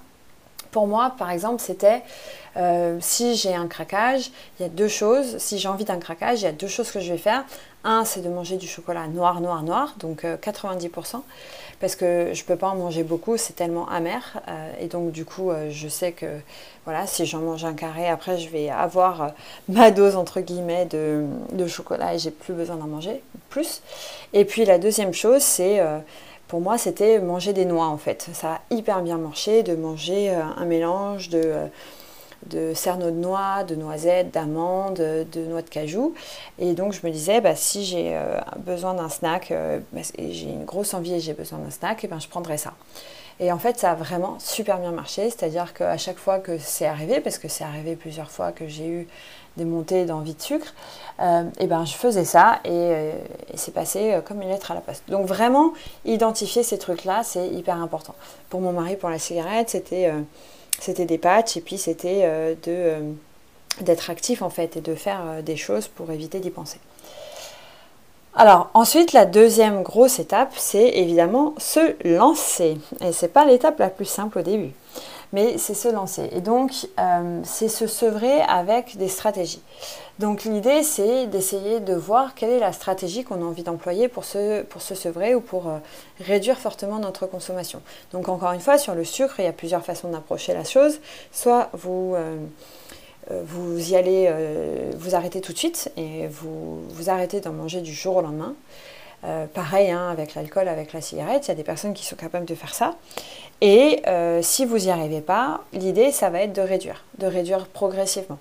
Pour 0.72 0.88
moi, 0.88 1.14
par 1.18 1.32
exemple, 1.32 1.62
c'était 1.62 2.02
euh, 2.58 2.98
si 3.00 3.36
j'ai 3.36 3.56
un 3.56 3.68
craquage, 3.68 4.32
il 4.60 4.64
y 4.64 4.66
a 4.66 4.70
deux 4.70 4.90
choses. 4.90 5.38
Si 5.38 5.58
j'ai 5.58 5.70
envie 5.70 5.86
d'un 5.86 6.00
craquage, 6.00 6.42
il 6.42 6.46
y 6.46 6.48
a 6.48 6.52
deux 6.52 6.68
choses 6.68 6.92
que 6.92 7.00
je 7.00 7.12
vais 7.12 7.18
faire. 7.18 7.46
Un, 7.86 8.04
c'est 8.04 8.22
de 8.22 8.30
manger 8.30 8.58
du 8.58 8.68
chocolat 8.68 9.08
noir, 9.08 9.40
noir, 9.40 9.64
noir, 9.64 9.96
donc 10.00 10.24
90%, 10.24 11.16
euh, 11.16 11.20
parce 11.80 11.96
que 11.96 12.32
je 12.34 12.42
ne 12.42 12.46
peux 12.46 12.56
pas 12.56 12.68
en 12.68 12.76
manger 12.76 13.04
beaucoup, 13.04 13.38
c'est 13.38 13.54
tellement 13.54 13.88
amer. 13.88 14.42
Euh, 14.48 14.72
et 14.82 14.88
donc, 14.88 15.12
du 15.12 15.24
coup, 15.24 15.52
je 15.70 15.88
sais 15.88 16.12
que 16.12 16.26
voilà, 16.84 17.08
si 17.08 17.26
j'en 17.26 17.40
mange 17.40 17.64
un 17.64 17.74
carré, 17.74 18.10
après, 18.10 18.38
je 18.38 18.50
vais 18.50 18.70
avoir 18.70 19.32
ma 19.70 19.92
dose, 19.92 20.16
entre 20.16 20.42
guillemets, 20.42 20.86
de, 20.86 21.26
de 21.54 21.68
chocolat 21.68 22.16
et 22.16 22.20
j'ai 22.20 22.32
plus 22.32 22.54
besoin 22.54 22.76
d'en 22.76 22.88
manger 22.88 23.22
plus. 23.50 23.82
Et 24.34 24.46
puis, 24.46 24.66
la 24.66 24.80
deuxième 24.80 25.14
chose, 25.14 25.42
c'est 25.42 25.80
pour 26.48 26.62
moi, 26.62 26.78
c'était 26.78 27.20
manger 27.20 27.54
des 27.54 27.66
noix 27.66 27.88
en 27.88 27.98
fait. 27.98 28.30
Ça 28.34 28.54
a 28.54 28.62
hyper 28.70 29.02
bien 29.02 29.18
marché 29.18 29.64
de 29.64 29.76
manger 29.76 30.30
euh, 30.30 30.44
un 30.58 30.66
mélange 30.66 31.30
de, 31.30 31.42
euh, 31.44 31.68
de 32.48 32.74
cerneaux 32.74 33.12
de 33.12 33.18
noix, 33.18 33.64
de 33.64 33.76
noisettes, 33.76 34.32
d'amandes, 34.32 34.96
de 34.96 35.46
noix 35.46 35.62
de 35.62 35.70
cajou. 35.70 36.14
Et 36.60 36.74
donc 36.74 36.94
je 36.94 37.06
me 37.06 37.12
disais, 37.12 37.42
bah, 37.42 37.56
si 37.56 37.86
j'ai 37.86 38.16
euh, 38.16 38.40
besoin 38.58 38.94
d'un 38.94 39.10
snack, 39.10 39.54
bah, 39.92 40.02
j'ai 40.18 40.50
une 40.50 40.66
grosse 40.66 40.94
envie 40.94 41.14
et 41.14 41.20
j'ai 41.20 41.34
besoin 41.34 41.60
d'un 41.60 41.72
snack, 41.72 42.04
et 42.04 42.08
ben, 42.08 42.20
je 42.20 42.28
prendrai 42.28 42.58
ça. 42.58 42.74
Et 43.40 43.52
en 43.52 43.60
fait, 43.60 43.78
ça 43.78 43.92
a 43.92 43.96
vraiment 43.96 44.38
super 44.40 44.80
bien 44.80 44.92
marché. 44.92 45.30
C'est-à-dire 45.30 45.74
qu'à 45.74 45.98
chaque 45.98 46.18
fois 46.18 46.40
que 46.40 46.58
c'est 46.58 46.86
arrivé, 46.86 47.20
parce 47.20 47.38
que 47.38 47.48
c'est 47.48 47.64
arrivé 47.64 47.96
plusieurs 47.96 48.32
fois 48.32 48.52
que 48.52 48.68
j'ai 48.68 48.88
eu 48.88 49.08
des 49.58 49.66
montées 49.66 50.06
d'envie 50.06 50.34
de 50.34 50.42
sucre, 50.42 50.74
euh, 51.22 51.44
et 51.60 51.68
ben 51.68 51.86
je 51.86 51.94
faisais 51.94 52.26
ça 52.26 52.60
et, 52.66 52.70
euh, 52.72 53.12
c'est 53.54 53.74
passé 53.74 54.12
euh, 54.12 54.22
comme 54.22 54.42
une 54.42 54.50
lettre 54.50 54.72
à 54.72 54.76
la 54.76 54.82
poste. 54.82 55.04
Donc 55.08 55.28
vraiment, 55.28 55.74
identifier 56.04 56.62
ces 56.62 56.78
trucs-là, 56.78 57.24
c'est 57.24 57.48
hyper 57.48 57.82
important. 57.82 58.16
Pour 58.50 58.60
mon 58.60 58.74
mari, 58.74 58.98
pour 58.98 59.10
la 59.10 59.20
cigarette, 59.20 59.70
c'était 59.70 60.12
c'était 60.80 61.06
des 61.06 61.18
patchs 61.18 61.58
et 61.58 61.62
puis 61.62 61.78
c'était 61.78 62.56
de 62.64 62.94
d'être 63.82 64.10
actif 64.10 64.42
en 64.42 64.50
fait 64.50 64.78
et 64.78 64.82
de 64.82 64.96
faire 64.96 65.44
des 65.44 65.58
choses 65.58 65.88
pour 65.90 66.10
éviter 66.12 66.40
d'y 66.40 66.50
penser. 66.50 66.80
Alors 68.34 68.70
ensuite, 68.74 69.14
la 69.14 69.26
deuxième 69.26 69.82
grosse 69.82 70.20
étape, 70.20 70.54
c'est 70.58 70.90
évidemment 70.90 71.54
se 71.58 71.96
lancer. 72.06 72.78
Et 73.02 73.14
c'est 73.14 73.30
pas 73.30 73.46
l'étape 73.46 73.80
la 73.80 73.90
plus 73.90 74.06
simple 74.06 74.40
au 74.40 74.42
début 74.42 74.72
mais 75.36 75.58
c'est 75.58 75.74
se 75.74 75.90
lancer. 75.90 76.30
Et 76.32 76.40
donc, 76.40 76.72
euh, 76.98 77.42
c'est 77.44 77.68
se 77.68 77.88
sevrer 77.88 78.40
avec 78.44 78.96
des 78.96 79.10
stratégies. 79.10 79.62
Donc, 80.18 80.46
l'idée, 80.46 80.82
c'est 80.82 81.28
d'essayer 81.28 81.82
de 81.82 81.94
voir 81.94 82.36
quelle 82.36 82.52
est 82.52 82.60
la 82.60 82.72
stratégie 82.72 83.26
qu'on 83.26 83.42
a 83.42 83.46
envie 83.46 83.64
d'employer 83.64 84.08
pour 84.08 84.24
se, 84.24 84.62
pour 84.62 84.82
se 84.82 84.96
sevrer 84.96 85.36
ou 85.36 85.42
pour 85.42 85.68
euh, 85.68 85.80
réduire 86.22 86.58
fortement 86.58 87.00
notre 87.00 87.28
consommation. 87.28 87.82
Donc, 88.14 88.30
encore 88.30 88.54
une 88.54 88.62
fois, 88.62 88.78
sur 88.78 88.96
le 88.96 89.04
sucre, 89.04 89.36
il 89.40 89.44
y 89.44 89.50
a 89.50 89.52
plusieurs 89.52 89.84
façons 89.84 90.08
d'approcher 90.08 90.54
la 90.54 90.64
chose. 90.64 91.02
Soit 91.34 91.70
vous... 91.74 92.16
Euh, 92.16 92.38
vous 93.44 93.92
y 93.92 93.96
allez, 93.96 94.32
vous 95.00 95.16
arrêtez 95.16 95.42
tout 95.42 95.52
de 95.52 95.58
suite 95.58 95.92
et 95.98 96.28
vous, 96.28 96.82
vous 96.90 97.10
arrêtez 97.10 97.40
d'en 97.40 97.54
manger 97.54 97.82
du 97.82 97.92
jour 97.92 98.18
au 98.18 98.22
lendemain. 98.22 98.54
pareil 99.56 99.90
hein, 99.90 100.10
avec 100.12 100.36
l'alcool, 100.36 100.68
avec 100.68 100.94
la 100.94 101.02
cigarette, 101.02 101.48
il 101.48 101.50
y 101.50 101.52
a 101.52 101.56
des 101.56 101.64
personnes 101.64 101.96
qui 101.96 102.06
sont 102.06 102.16
capables 102.16 102.46
de 102.46 102.54
faire 102.54 102.76
ça. 102.76 102.94
Et 103.62 104.02
euh, 104.08 104.42
si 104.42 104.66
vous 104.66 104.78
n'y 104.78 104.92
arrivez 104.92 105.22
pas, 105.22 105.62
l'idée, 105.72 106.12
ça 106.12 106.30
va 106.30 106.42
être 106.42 106.54
de 106.54 106.62
réduire, 106.62 107.04
de 107.20 107.26
réduire 107.26 107.68
progressivement. 107.68 108.38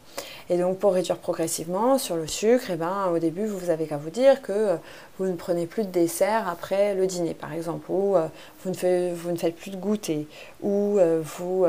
Et 0.51 0.59
donc 0.59 0.79
pour 0.79 0.93
réduire 0.93 1.17
progressivement 1.19 1.99
sur 1.99 2.17
le 2.17 2.27
sucre, 2.27 2.67
eh 2.71 2.77
ben, 2.77 3.11
au 3.15 3.19
début, 3.19 3.47
vous 3.47 3.71
avez 3.71 3.87
qu'à 3.87 3.97
vous 3.97 4.11
dire 4.11 4.43
que 4.43 4.53
euh, 4.53 4.77
vous 5.19 5.27
ne 5.27 5.35
prenez 5.35 5.67
plus 5.67 5.85
de 5.85 5.91
dessert 5.91 6.49
après 6.49 6.95
le 6.95 7.07
dîner, 7.07 7.35
par 7.35 7.53
exemple, 7.53 7.87
ou 7.89 8.17
euh, 8.17 8.27
vous, 8.65 8.71
ne 8.71 9.37
faites, 9.37 9.57
plus 9.57 9.71
de 9.71 9.77
goûter, 9.77 10.27
ou 10.63 10.99
vous 11.23 11.67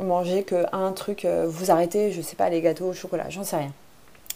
mangez 0.00 0.44
qu'un 0.44 0.92
truc, 0.92 1.26
vous 1.46 1.70
arrêtez, 1.70 2.12
je 2.12 2.18
ne 2.18 2.22
sais 2.22 2.36
pas, 2.36 2.50
les 2.50 2.60
gâteaux 2.60 2.90
au 2.90 2.92
chocolat, 2.92 3.30
j'en 3.30 3.44
sais 3.44 3.56
rien. 3.56 3.72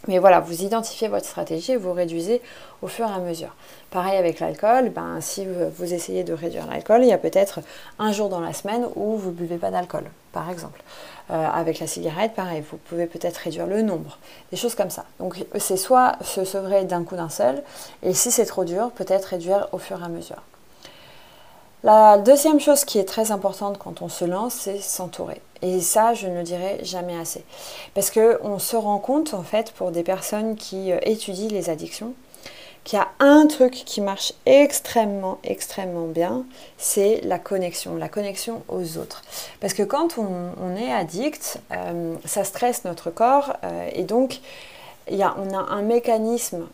Mais 0.09 0.19
voilà, 0.19 0.41
vous 0.41 0.63
identifiez 0.63 1.09
votre 1.09 1.27
stratégie 1.27 1.73
et 1.73 1.77
vous 1.77 1.93
réduisez 1.93 2.43
au 2.83 2.89
fur 2.89 3.09
et 3.09 3.13
à 3.13 3.19
mesure. 3.19 3.55
Pareil 3.91 4.17
avec 4.17 4.41
l'alcool, 4.41 4.91
ben, 4.91 5.21
si 5.21 5.47
vous 5.47 5.95
essayez 5.95 6.25
de 6.25 6.33
réduire 6.33 6.67
l'alcool, 6.67 7.03
il 7.03 7.09
y 7.09 7.13
a 7.13 7.19
peut-être 7.19 7.61
un 7.99 8.11
jour 8.11 8.29
dans 8.29 8.41
la 8.41 8.53
semaine 8.53 8.87
où 8.97 9.17
vous 9.17 9.31
ne 9.31 9.35
buvez 9.35 9.59
pas 9.59 9.71
d'alcool, 9.71 10.05
par 10.33 10.51
exemple. 10.51 10.83
Euh, 11.31 11.47
avec 11.47 11.79
la 11.79 11.87
cigarette, 11.87 12.35
pareil, 12.35 12.65
vous 12.69 12.79
pouvez 12.79 13.07
peut-être 13.07 13.37
réduire 13.37 13.67
le 13.67 13.83
nombre, 13.83 14.19
des 14.51 14.57
choses 14.57 14.75
comme 14.75 14.91
ça. 14.91 15.05
Donc 15.21 15.37
c'est 15.59 15.77
soit 15.77 16.17
se 16.23 16.45
sevrer 16.45 16.85
d'un 16.85 17.05
coup 17.05 17.15
d'un 17.15 17.29
seul, 17.29 17.63
et 18.03 18.13
si 18.13 18.33
c'est 18.33 18.45
trop 18.45 18.65
dur, 18.65 18.91
peut-être 18.91 19.27
réduire 19.27 19.69
au 19.71 19.79
fur 19.79 20.01
et 20.01 20.05
à 20.05 20.09
mesure. 20.09 20.43
La 21.85 22.19
deuxième 22.19 22.61
chose 22.61 22.85
qui 22.85 22.99
est 22.99 23.05
très 23.05 23.31
importante 23.31 23.79
quand 23.79 24.03
on 24.03 24.09
se 24.09 24.25
lance, 24.25 24.55
c'est 24.55 24.79
s'entourer. 24.79 25.41
Et 25.63 25.81
ça, 25.81 26.13
je 26.13 26.27
ne 26.27 26.39
le 26.39 26.43
dirai 26.43 26.81
jamais 26.83 27.17
assez. 27.17 27.45
Parce 27.95 28.11
qu'on 28.11 28.59
se 28.59 28.77
rend 28.77 28.99
compte, 28.99 29.33
en 29.33 29.45
fait, 29.45 29.71
pour 29.73 29.93
des 29.93 30.03
personnes 30.03 30.57
qui 30.57 30.91
euh, 30.91 30.99
étudient 31.03 31.49
les 31.49 31.71
addictions, 31.71 32.15
qu'il 32.83 32.99
y 32.99 33.03
a 33.03 33.09
un 33.21 33.47
truc 33.47 33.73
qui 33.73 34.01
marche 34.01 34.33
extrêmement, 34.45 35.39
extrêmement 35.45 36.09
bien, 36.09 36.45
c'est 36.79 37.21
la 37.23 37.39
connexion, 37.39 37.95
la 37.95 38.09
connexion 38.09 38.63
aux 38.69 38.99
autres. 38.99 39.23
Parce 39.61 39.73
que 39.73 39.85
quand 39.85 40.19
on, 40.19 40.77
est 40.77 40.93
addict, 40.93 41.61
euh, 41.71 42.17
ça 42.25 42.43
stresse 42.43 42.85
notre 42.85 43.11
corps 43.11 43.57
euh, 43.63 43.89
et 43.93 44.03
donc 44.03 44.41
on 45.11 45.55
a 45.55 45.59
un 45.59 45.83
mécanisme 45.83 46.69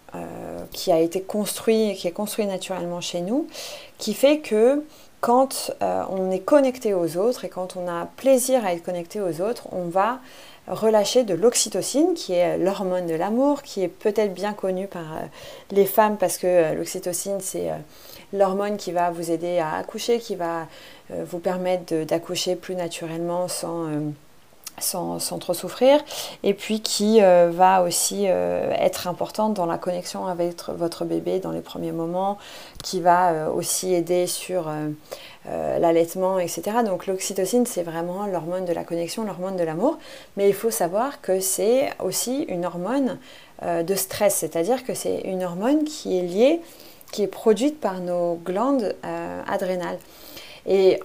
qui 0.72 0.92
a 0.92 1.00
été 1.00 1.22
construit, 1.22 1.94
qui 1.94 2.06
est 2.06 2.12
construit 2.12 2.44
naturellement 2.44 3.00
chez 3.00 3.22
nous, 3.22 3.48
qui 3.96 4.12
fait 4.12 4.40
que 4.40 4.84
quand 5.20 5.72
euh, 5.82 6.02
on 6.10 6.30
est 6.30 6.40
connecté 6.40 6.94
aux 6.94 7.16
autres 7.16 7.44
et 7.44 7.48
quand 7.48 7.76
on 7.76 7.88
a 7.88 8.06
plaisir 8.16 8.64
à 8.64 8.72
être 8.72 8.82
connecté 8.82 9.20
aux 9.20 9.40
autres, 9.40 9.68
on 9.72 9.84
va 9.84 10.20
relâcher 10.66 11.24
de 11.24 11.34
l'oxytocine, 11.34 12.14
qui 12.14 12.34
est 12.34 12.58
l'hormone 12.58 13.06
de 13.06 13.14
l'amour, 13.14 13.62
qui 13.62 13.82
est 13.82 13.88
peut-être 13.88 14.34
bien 14.34 14.52
connue 14.52 14.86
par 14.86 15.04
les 15.70 15.86
femmes 15.86 16.18
parce 16.18 16.36
que 16.36 16.74
l'oxytocine, 16.74 17.38
c'est 17.40 17.70
l'hormone 18.34 18.76
qui 18.76 18.92
va 18.92 19.10
vous 19.10 19.30
aider 19.30 19.58
à 19.58 19.76
accoucher, 19.76 20.18
qui 20.18 20.36
va 20.36 20.66
vous 21.08 21.38
permettre 21.38 22.04
d'accoucher 22.04 22.54
plus 22.54 22.74
naturellement 22.74 23.48
sans 23.48 23.86
sans, 24.80 25.18
trop 25.38 25.54
souffrir, 25.54 26.00
et 26.42 26.54
puis 26.54 26.80
qui 26.80 27.22
euh, 27.22 27.50
va 27.52 27.82
aussi 27.82 28.24
euh, 28.26 28.72
être 28.78 29.06
importante 29.06 29.54
dans 29.54 29.66
la 29.66 29.78
connexion 29.78 30.26
avec 30.26 30.68
votre 30.68 31.04
bébé 31.04 31.38
dans 31.38 31.50
les 31.50 31.60
premiers 31.60 31.92
moments, 31.92 32.38
qui 32.82 33.00
va 33.00 33.30
euh, 33.30 33.50
aussi 33.50 33.94
aider 33.94 34.26
sur 34.26 34.70
l'allaitement, 35.80 36.38
etc. 36.38 36.62
Donc 36.84 37.06
l'oxytocine, 37.06 37.64
c'est 37.64 37.82
vraiment 37.82 38.26
l'hormone 38.26 38.66
de 38.66 38.72
la 38.74 38.84
connexion, 38.84 39.24
l'hormone 39.24 39.56
de 39.56 39.64
l'amour, 39.64 39.98
mais 40.36 40.46
il 40.46 40.54
faut 40.54 40.70
savoir 40.70 41.22
que 41.22 41.40
c'est 41.40 41.88
aussi 42.00 42.42
une 42.48 42.66
hormone 42.66 43.18
de 43.62 43.94
stress, 43.94 44.34
c'est-à-dire 44.34 44.84
que 44.84 44.92
c'est 44.92 45.20
une 45.20 45.42
hormone 45.42 45.84
qui 45.84 46.18
est 46.18 46.22
liée, 46.22 46.60
qui 47.12 47.22
est 47.22 47.28
produite 47.28 47.80
par 47.80 48.00
nos 48.00 48.34
glandes 48.44 48.94
adrénales. 49.46 49.98
Et 50.66 51.00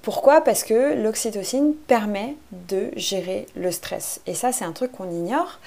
pourquoi? 0.00 0.40
Parce 0.40 0.64
que 0.64 0.94
l'oxytocine 0.94 1.74
permet 1.86 2.36
de 2.68 2.90
gérer 2.96 3.46
le 3.54 3.70
stress. 3.70 4.20
Et 4.26 4.34
ça, 4.34 4.50
c'est 4.50 4.64
un 4.64 4.72
truc 4.72 4.92
qu'on 4.92 5.10
ignore. 5.10 5.60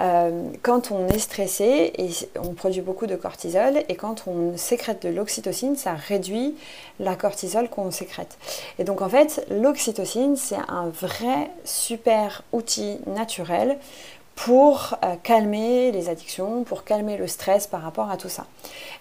Euh, 0.00 0.50
quand 0.62 0.90
on 0.90 1.06
est 1.08 1.18
stressé, 1.18 1.92
on 2.38 2.54
produit 2.54 2.80
beaucoup 2.80 3.06
de 3.06 3.16
cortisol, 3.16 3.82
et 3.88 3.96
quand 3.96 4.26
on 4.26 4.56
sécrète 4.56 5.02
de 5.02 5.08
l'oxytocine, 5.08 5.76
ça 5.76 5.94
réduit 5.94 6.56
la 6.98 7.14
cortisol 7.16 7.68
qu'on 7.68 7.90
sécrète. 7.90 8.38
Et 8.78 8.84
donc 8.84 9.02
en 9.02 9.08
fait, 9.08 9.46
l'oxytocine, 9.50 10.36
c'est 10.36 10.58
un 10.68 10.88
vrai 10.88 11.50
super 11.64 12.42
outil 12.52 12.98
naturel 13.06 13.78
pour 14.36 14.96
euh, 15.04 15.16
calmer 15.22 15.92
les 15.92 16.08
addictions, 16.08 16.64
pour 16.64 16.84
calmer 16.84 17.18
le 17.18 17.26
stress 17.26 17.66
par 17.66 17.82
rapport 17.82 18.10
à 18.10 18.16
tout 18.16 18.30
ça. 18.30 18.46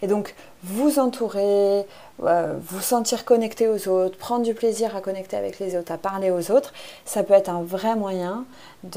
Et 0.02 0.08
donc, 0.08 0.36
vous 0.64 1.00
entourer, 1.00 1.86
euh, 2.24 2.56
vous 2.62 2.82
sentir 2.82 3.26
connecté 3.26 3.68
aux 3.68 3.88
autres, 3.88 4.18
prendre 4.18 4.44
du 4.44 4.54
plaisir 4.54 4.96
à 4.96 5.02
connecter 5.02 5.38
avec 5.38 5.60
les 5.60 5.76
autres, 5.76 5.92
à 5.92 5.98
parler 5.98 6.32
aux 6.32 6.52
autres, 6.52 6.74
ça 7.06 7.24
peut 7.24 7.34
être 7.34 7.50
un 7.50 7.62
vrai 7.62 7.96
moyen 7.96 8.46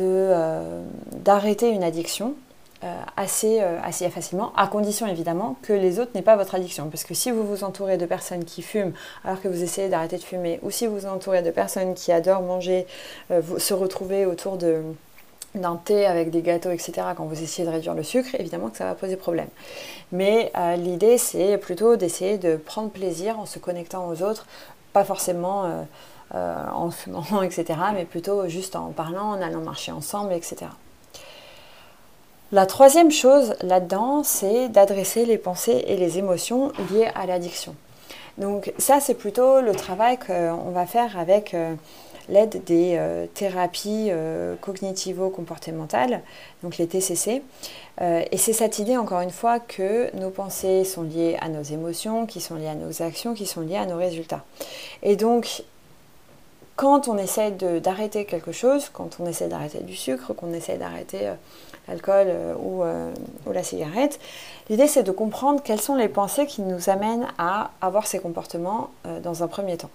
euh, 0.01 0.83
d'arrêter 1.13 1.71
une 1.71 1.83
addiction 1.85 2.35
assez, 3.17 3.61
assez 3.61 4.11
facilement, 4.11 4.53
à 4.57 4.67
condition 4.67 5.07
évidemment 5.07 5.57
que 5.63 5.73
les 5.73 6.01
autres 6.01 6.11
n'aient 6.17 6.21
pas 6.21 6.35
votre 6.35 6.57
addiction. 6.57 6.89
Parce 6.89 7.05
que 7.05 7.15
si 7.15 7.31
vous 7.31 7.47
vous 7.47 7.63
entourez 7.63 7.97
de 7.97 8.07
personnes 8.07 8.45
qui 8.45 8.61
fument 8.61 8.93
alors 9.25 9.41
que 9.41 9.47
vous 9.47 9.63
essayez 9.63 9.89
d'arrêter 9.89 10.17
de 10.17 10.23
fumer, 10.25 10.59
ou 10.63 10.73
si 10.73 10.89
vous 10.89 10.99
vous 10.99 11.07
entourez 11.07 11.43
de 11.43 11.53
personnes 11.53 11.95
qui 11.95 12.11
adorent 12.11 12.43
manger, 12.43 12.89
se 13.31 13.73
retrouver 13.73 14.27
autour 14.27 14.57
de 14.57 14.83
d'un 15.55 15.77
thé 15.77 16.07
avec 16.07 16.31
des 16.31 16.41
gâteaux, 16.41 16.71
etc., 16.71 16.93
quand 17.17 17.25
vous 17.25 17.43
essayez 17.43 17.67
de 17.67 17.73
réduire 17.73 17.95
le 17.95 18.03
sucre, 18.03 18.35
évidemment 18.39 18.71
que 18.71 18.79
ça 18.79 18.87
va 18.87 18.95
poser 18.95 19.17
problème. 19.17 19.49
Mais 20.11 20.51
euh, 20.57 20.77
l'idée, 20.77 21.19
c'est 21.19 21.59
plutôt 21.59 21.97
d'essayer 21.97 22.39
de 22.39 22.57
prendre 22.57 22.91
plaisir 22.91 23.39
en 23.39 23.47
se 23.47 23.59
connectant 23.59 24.09
aux 24.09 24.23
autres, 24.23 24.47
pas 24.93 25.05
forcément 25.05 25.65
euh, 25.65 25.83
euh, 26.35 26.57
en 26.73 26.91
fumant, 26.91 27.43
etc., 27.43 27.79
mais 27.95 28.05
plutôt 28.05 28.49
juste 28.49 28.77
en 28.77 28.93
parlant, 28.93 29.31
en 29.31 29.43
allant 29.43 29.61
marcher 29.61 29.93
ensemble, 29.93 30.33
etc. 30.33 30.67
La 32.51 32.67
troisième 32.67 33.11
chose 33.11 33.55
là-dedans, 33.63 34.23
c'est 34.23 34.69
d'adresser 34.69 35.25
les 35.25 35.39
pensées 35.39 35.85
et 35.87 35.97
les 35.97 36.19
émotions 36.19 36.73
liées 36.91 37.11
à 37.15 37.27
l'addiction. 37.27 37.75
Donc 38.39 38.73
ça, 38.79 39.01
c'est 39.01 39.15
plutôt 39.15 39.61
le 39.61 39.73
travail 39.75 40.19
qu'on 40.19 40.71
va 40.71 40.87
faire 40.87 41.19
avec 41.19 41.55
l'aide 42.29 42.63
des 42.65 42.97
euh, 42.97 43.27
thérapies 43.33 44.09
euh, 44.11 44.55
cognitivo-comportementales, 44.61 46.23
donc 46.63 46.79
les 46.79 46.87
TCC. 46.87 47.43
Euh, 48.01 48.23
et 48.31 48.37
c'est 48.37 48.53
cette 48.53 48.79
idée, 48.79 48.97
encore 48.97 49.21
une 49.21 49.31
fois, 49.31 49.61
que 49.61 50.15
nos 50.17 50.31
pensées 50.31 50.85
sont 50.85 51.03
liées 51.03 51.37
à 51.41 51.49
nos 51.49 51.63
émotions, 51.63 52.27
qui 52.27 52.41
sont 52.41 52.57
liées 52.57 52.69
à 52.69 52.75
nos 52.75 53.03
actions, 53.03 53.35
qui 53.35 53.47
sont 53.47 53.61
liées 53.61 53.77
à 53.77 53.87
nos 53.87 53.97
résultats. 53.97 54.45
Et 55.03 55.17
donc, 55.17 55.65
quand 56.77 57.09
on 57.09 57.19
essaie 57.19 57.51
d'arrêter 57.51 58.25
quelque 58.25 58.53
chose, 58.53 58.89
quand 58.93 59.19
on 59.21 59.27
essaie 59.27 59.49
d'arrêter 59.49 59.81
du 59.81 59.95
sucre, 59.95 60.33
qu'on 60.33 60.53
essaie 60.53 60.79
d'arrêter 60.79 61.31
l'alcool 61.87 62.29
ou, 62.59 62.83
ou, 62.83 63.53
la 63.53 63.63
cigarette, 63.63 64.19
l'idée 64.71 64.87
c'est 64.87 65.03
de 65.03 65.13
comprendre 65.13 65.63
quelles 65.63 65.83
sont 65.83 65.97
les 65.97 66.09
pensées 66.09 66.47
qui 66.47 66.63
nous 66.63 66.89
amènent 66.89 67.29
à 67.37 67.73
avoir 67.83 68.07
ces 68.07 68.21
comportements 68.21 68.91
dans 69.23 69.45
un 69.45 69.49
premier 69.49 69.77
temps. 69.77 69.91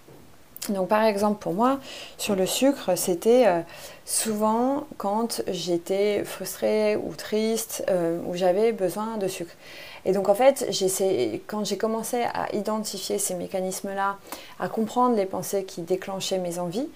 Donc 0.70 0.88
par 0.88 1.04
exemple 1.04 1.42
pour 1.42 1.54
moi, 1.54 1.80
sur 2.18 2.36
le 2.36 2.46
sucre, 2.46 2.96
c'était 2.96 3.48
euh, 3.48 3.62
souvent 4.06 4.86
quand 4.98 5.42
j'étais 5.48 6.24
frustrée 6.24 6.96
ou 6.96 7.14
triste, 7.16 7.84
euh, 7.90 8.20
où 8.28 8.36
j'avais 8.36 8.72
besoin 8.72 9.18
de 9.18 9.28
sucre. 9.28 9.54
Et 10.06 10.14
donc 10.14 10.30
en 10.30 10.36
fait, 10.36 10.70
quand 11.48 11.66
j'ai 11.66 11.78
commencé 11.78 12.24
à 12.34 12.54
identifier 12.56 13.18
ces 13.18 13.36
mécanismes-là, 13.36 14.18
à 14.60 14.70
comprendre 14.70 15.16
les 15.16 15.26
pensées 15.26 15.64
qui 15.64 15.82
déclenchaient 15.82 16.40
mes 16.40 16.60
envies, 16.60 16.88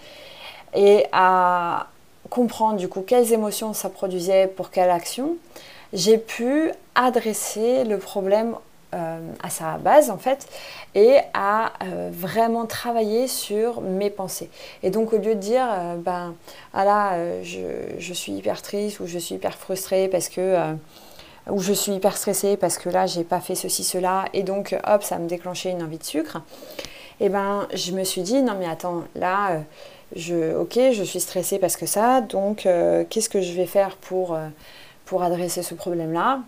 et 0.73 1.05
à 1.11 1.87
comprendre 2.29 2.77
du 2.77 2.87
coup 2.87 3.01
quelles 3.01 3.33
émotions 3.33 3.73
ça 3.73 3.89
produisait 3.89 4.47
pour 4.47 4.69
quelle 4.69 4.89
action, 4.89 5.35
j'ai 5.93 6.17
pu 6.17 6.71
adresser 6.95 7.83
le 7.83 7.97
problème 7.97 8.55
à 8.93 9.49
sa 9.49 9.77
base 9.77 10.09
en 10.09 10.17
fait 10.17 10.47
et 10.95 11.17
à 11.33 11.71
euh, 11.83 12.09
vraiment 12.11 12.65
travailler 12.65 13.27
sur 13.27 13.81
mes 13.81 14.09
pensées. 14.09 14.49
Et 14.83 14.89
donc 14.89 15.13
au 15.13 15.17
lieu 15.17 15.35
de 15.35 15.39
dire 15.39 15.67
euh, 15.69 15.95
ben 15.95 16.35
ah 16.73 16.85
là 16.85 17.43
je, 17.43 17.59
je, 17.97 18.13
suis 18.13 18.33
hyper 18.33 18.61
triste 18.61 18.99
ou 18.99 19.07
je 19.07 19.17
suis 19.17 19.35
hyper 19.35 19.55
frustrée 19.55 20.07
parce 20.09 20.29
que 20.29 20.75
ou 21.49 21.59
je 21.59 21.73
suis 21.73 21.93
hyper 21.93 22.17
stressée 22.17 22.57
parce 22.57 22.77
que 22.77 22.89
là 22.89 23.05
j'ai 23.05 23.23
pas 23.23 23.39
fait 23.39 23.55
ceci 23.55 23.83
cela 23.83 24.25
et 24.33 24.43
donc 24.43 24.75
hop 24.85 25.03
ça 25.03 25.17
me 25.17 25.27
déclenchait 25.27 25.71
une 25.71 25.83
envie 25.83 25.97
de 25.97 26.03
sucre. 26.03 26.41
Et 27.19 27.29
ben 27.29 27.67
je 27.73 27.91
me 27.93 28.03
suis 28.03 28.23
dit 28.23 28.41
non 28.41 28.55
mais 28.59 28.67
attends 28.67 29.03
là 29.15 29.61
je 30.15 30.55
ok 30.55 30.77
je 30.91 31.03
suis 31.03 31.19
stressée 31.19 31.59
parce 31.59 31.77
que 31.77 31.85
ça 31.85 32.21
donc 32.21 32.67
qu'est-ce 33.09 33.29
que 33.29 33.41
je 33.41 33.53
vais 33.53 33.67
faire 33.67 33.95
pour 33.97 34.37
pour 35.05 35.23
adresser 35.23 35.63
ce 35.63 35.75
problème 35.75 36.13
là 36.13 36.39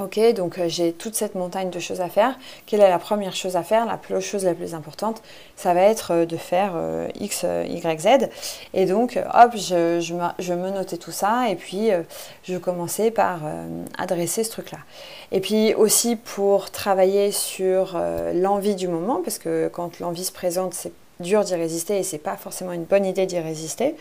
Ok, 0.00 0.18
donc 0.34 0.58
euh, 0.58 0.64
j'ai 0.66 0.94
toute 0.94 1.14
cette 1.14 1.34
montagne 1.34 1.68
de 1.68 1.78
choses 1.78 2.00
à 2.00 2.08
faire. 2.08 2.38
Quelle 2.64 2.80
est 2.80 2.88
la 2.88 2.98
première 2.98 3.36
chose 3.36 3.56
à 3.56 3.62
faire? 3.62 3.84
La 3.84 3.98
chose 4.20 4.46
la 4.46 4.54
plus 4.54 4.72
importante, 4.72 5.20
ça 5.56 5.74
va 5.74 5.82
être 5.82 6.12
euh, 6.12 6.24
de 6.24 6.38
faire 6.38 6.72
euh, 6.74 7.08
X, 7.20 7.44
Y, 7.68 8.00
Z. 8.00 8.30
Et 8.72 8.86
donc, 8.86 9.18
hop, 9.34 9.50
je, 9.56 10.54
me 10.54 10.70
notais 10.70 10.96
tout 10.96 11.10
ça 11.10 11.50
et 11.50 11.54
puis 11.54 11.90
je 12.44 12.56
commençais 12.56 13.10
par 13.10 13.40
adresser 13.98 14.42
ce 14.42 14.50
truc-là. 14.50 14.78
Et 15.32 15.40
puis 15.40 15.74
aussi 15.74 16.16
pour 16.16 16.70
travailler 16.70 17.30
sur 17.30 18.00
l'envie 18.34 18.74
du 18.74 18.88
moment, 18.88 19.20
parce 19.22 19.38
que 19.38 19.68
quand 19.68 20.00
l'envie 20.00 20.24
se 20.24 20.32
présente, 20.32 20.74
c'est 20.74 20.92
dur 21.20 21.44
d'y 21.44 21.54
résister 21.54 21.98
et 21.98 22.02
c'est 22.02 22.18
pas 22.18 22.36
forcément 22.36 22.72
une 22.72 22.84
bonne 22.84 23.04
idée 23.04 23.26
d'y 23.26 23.38
résister. 23.38 23.94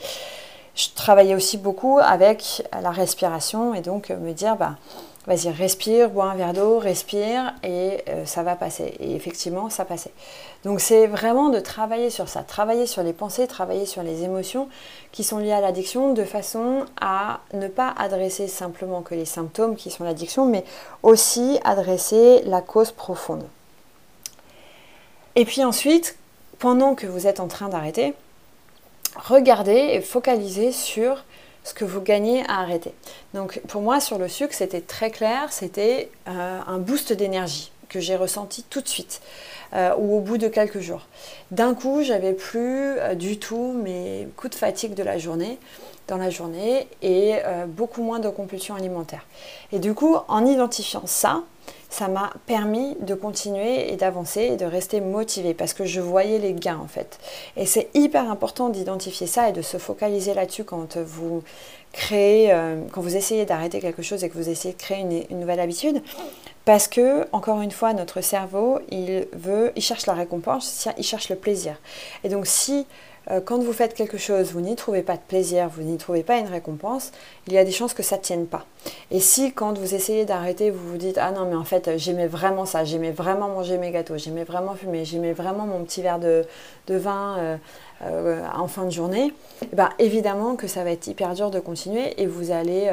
Je 0.76 0.88
travaillais 0.96 1.36
aussi 1.36 1.58
beaucoup 1.58 2.00
avec 2.02 2.64
la 2.82 2.92
respiration 2.92 3.74
et 3.74 3.82
donc 3.82 4.10
me 4.10 4.32
dire, 4.32 4.56
bah, 4.56 4.78
vas-y, 5.28 5.50
respire, 5.50 6.10
bois 6.10 6.26
un 6.26 6.36
verre 6.36 6.54
d'eau, 6.54 6.80
respire 6.80 7.54
et 7.64 8.04
euh, 8.10 8.26
ça 8.26 8.44
va 8.44 8.56
passer. 8.56 8.96
Et 9.00 9.16
effectivement, 9.16 9.70
ça 9.70 9.86
passait. 9.86 10.12
Donc 10.64 10.80
c'est 10.80 11.08
vraiment 11.08 11.50
de 11.50 11.60
travailler 11.60 12.10
sur 12.10 12.28
ça, 12.30 12.44
travailler 12.44 12.86
sur 12.86 13.04
les 13.04 13.14
pensées, 13.14 13.48
travailler 13.48 13.86
sur 13.86 14.04
les 14.04 14.24
émotions 14.24 14.70
qui 15.12 15.24
sont 15.24 15.40
liées 15.40 15.52
à 15.52 15.62
l'addiction 15.62 16.14
de 16.14 16.24
façon 16.24 16.86
à 17.00 17.42
ne 17.54 17.68
pas 17.68 17.94
adresser 17.98 18.48
simplement 18.48 19.02
que 19.02 19.16
les 19.16 19.26
symptômes 19.26 19.76
qui 19.76 19.92
sont 19.92 20.04
l'addiction, 20.04 20.46
mais 20.46 20.64
aussi 21.04 21.60
adresser 21.64 22.42
la 22.46 22.62
cause 22.62 22.92
profonde. 22.92 23.46
Et 25.36 25.46
puis 25.46 25.64
ensuite, 25.64 26.18
pendant 26.58 26.96
que 26.96 27.08
vous 27.08 27.28
êtes 27.28 27.40
en 27.40 27.48
train 27.48 27.70
d'arrêter, 27.70 28.14
regardez 29.16 29.92
et 29.94 30.02
focalisez 30.02 30.72
sur 30.72 31.24
ce 31.64 31.74
que 31.74 31.86
vous 31.86 32.02
gagnez 32.02 32.44
à 32.48 32.60
arrêter. 32.60 32.94
Donc 33.34 33.62
pour 33.68 33.82
moi 33.82 34.00
sur 34.00 34.18
le 34.18 34.28
sucre 34.28 34.54
c'était 34.54 34.82
très 34.82 35.12
clair, 35.12 35.52
c'était 35.52 36.10
euh, 36.28 36.60
un 36.66 36.78
boost 36.78 37.14
d'énergie 37.14 37.72
que 37.90 38.00
j'ai 38.00 38.16
ressenti 38.16 38.64
tout 38.64 38.82
de 38.82 38.88
suite 38.88 39.22
euh, 39.74 39.96
ou 39.98 40.18
au 40.18 40.20
bout 40.20 40.38
de 40.38 40.48
quelques 40.48 40.80
jours. 40.80 41.08
D'un 41.52 41.74
coup 41.74 42.04
j'avais 42.04 42.34
plus 42.34 42.98
euh, 43.00 43.16
du 43.16 43.40
tout 43.40 43.74
mes 43.74 44.28
coups 44.38 44.54
de 44.54 44.60
fatigue 44.60 44.94
de 44.94 45.04
la 45.04 45.18
journée 45.18 45.58
dans 46.08 46.18
la 46.18 46.32
journée 46.32 46.88
et 47.04 47.36
beaucoup 47.68 48.02
moins 48.02 48.18
de 48.18 48.30
compulsions 48.30 48.74
alimentaires. 48.74 49.28
Et 49.72 49.78
du 49.78 49.94
coup 49.94 50.18
en 50.28 50.44
identifiant 50.44 51.04
ça, 51.06 51.44
ça 51.90 52.08
m'a 52.08 52.32
permis 52.46 52.96
de 53.00 53.16
continuer 53.16 53.92
et 53.92 53.96
d'avancer 53.96 54.42
et 54.42 54.58
de 54.58 54.66
rester 54.66 55.02
motivé 55.02 55.54
parce 55.54 55.74
que 55.74 55.86
je 55.86 56.00
voyais 56.00 56.38
les 56.38 56.54
gains 56.54 56.80
en 56.82 56.88
fait. 56.88 57.20
Et 57.58 57.66
c'est 57.66 57.90
hyper 57.94 58.30
important 58.30 58.70
d'identifier 58.70 59.28
ça 59.28 59.50
et 59.50 59.52
de 59.52 59.62
se 59.62 59.78
focaliser 59.78 60.34
là-dessus 60.34 60.64
quand 60.64 60.98
vous 60.98 61.44
créez, 61.92 62.52
euh, 62.52 62.84
quand 62.92 63.02
vous 63.02 63.16
essayez 63.16 63.46
d'arrêter 63.46 63.80
quelque 63.80 64.04
chose 64.04 64.24
et 64.24 64.30
que 64.30 64.38
vous 64.38 64.50
essayez 64.50 64.74
de 64.74 64.80
créer 64.80 65.00
une, 65.30 65.40
nouvelle 65.40 65.60
habitude. 65.60 66.02
Parce 66.66 66.88
que, 66.88 67.28
encore 67.32 67.62
une 67.62 67.72
fois, 67.72 67.94
notre 67.94 68.22
cerveau, 68.22 68.80
il 68.92 69.28
veut, 69.34 69.72
il 69.76 69.82
cherche 69.82 70.06
la 70.06 70.14
récompense, 70.14 70.88
il 70.98 71.04
cherche 71.04 71.30
le 71.30 71.36
plaisir. 71.36 71.76
Et 72.24 72.30
donc, 72.30 72.46
si 72.46 72.86
quand 73.46 73.60
vous 73.60 73.74
faites 73.74 73.94
quelque 73.94 74.18
chose, 74.18 74.52
vous 74.54 74.62
n'y 74.62 74.76
trouvez 74.76 75.04
pas 75.04 75.16
de 75.16 75.22
plaisir, 75.28 75.70
vous 75.70 75.84
n'y 75.84 75.98
trouvez 75.98 76.24
pas 76.24 76.38
une 76.38 76.48
récompense, 76.48 77.12
il 77.48 77.54
y 77.54 77.58
a 77.58 77.64
des 77.64 77.72
chances 77.72 77.94
que 77.94 78.02
ça 78.02 78.18
ne 78.18 78.22
tienne 78.22 78.48
pas. 78.48 78.66
Et 79.12 79.20
si 79.20 79.54
quand 79.54 79.78
vous 79.78 79.94
essayez 79.94 80.26
d'arrêter, 80.26 80.72
vous 80.72 80.88
vous 80.90 80.98
dites 80.98 81.18
Ah 81.20 81.32
non, 81.32 81.46
mais 81.46 81.56
en 81.56 81.64
fait, 81.64 81.98
j'aimais 81.98 82.28
vraiment 82.28 82.66
ça, 82.66 82.84
j'aimais 82.84 83.12
vraiment 83.12 83.50
manger 83.50 83.78
mes 83.78 83.92
gâteaux, 83.92 84.18
j'aimais 84.18 84.46
vraiment 84.46 84.74
fumer, 84.74 85.06
j'aimais 85.06 85.34
vraiment 85.34 85.66
mon 85.66 85.84
petit 85.84 86.02
verre 86.02 86.20
de, 86.20 86.46
vin 86.88 87.38
euh, 87.38 87.58
euh, 88.04 88.42
en 88.56 88.68
fin 88.68 88.86
de 88.86 88.92
journée, 88.92 89.34
eh 89.64 89.76
ben, 89.76 89.90
évidemment 90.00 90.56
que 90.56 90.68
ça 90.68 90.84
va 90.84 90.92
être 90.92 91.08
hyper 91.08 91.34
dur 91.34 91.52
de 91.52 91.60
continuer 91.60 92.22
et 92.22 92.26
vous 92.26 92.52
allez 92.52 92.90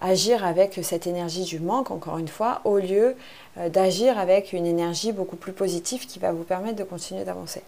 agir 0.00 0.44
avec 0.44 0.80
cette 0.82 1.06
énergie 1.06 1.44
du 1.44 1.60
manque, 1.60 1.90
encore 1.90 2.18
une 2.18 2.28
fois, 2.28 2.60
au 2.64 2.78
lieu 2.78 3.14
d'agir 3.56 4.18
avec 4.18 4.52
une 4.52 4.66
énergie 4.66 5.12
beaucoup 5.12 5.36
plus 5.36 5.52
positive 5.52 6.06
qui 6.06 6.18
va 6.18 6.32
vous 6.32 6.44
permettre 6.44 6.76
de 6.76 6.84
continuer 6.84 7.24
d'avancer. 7.24 7.62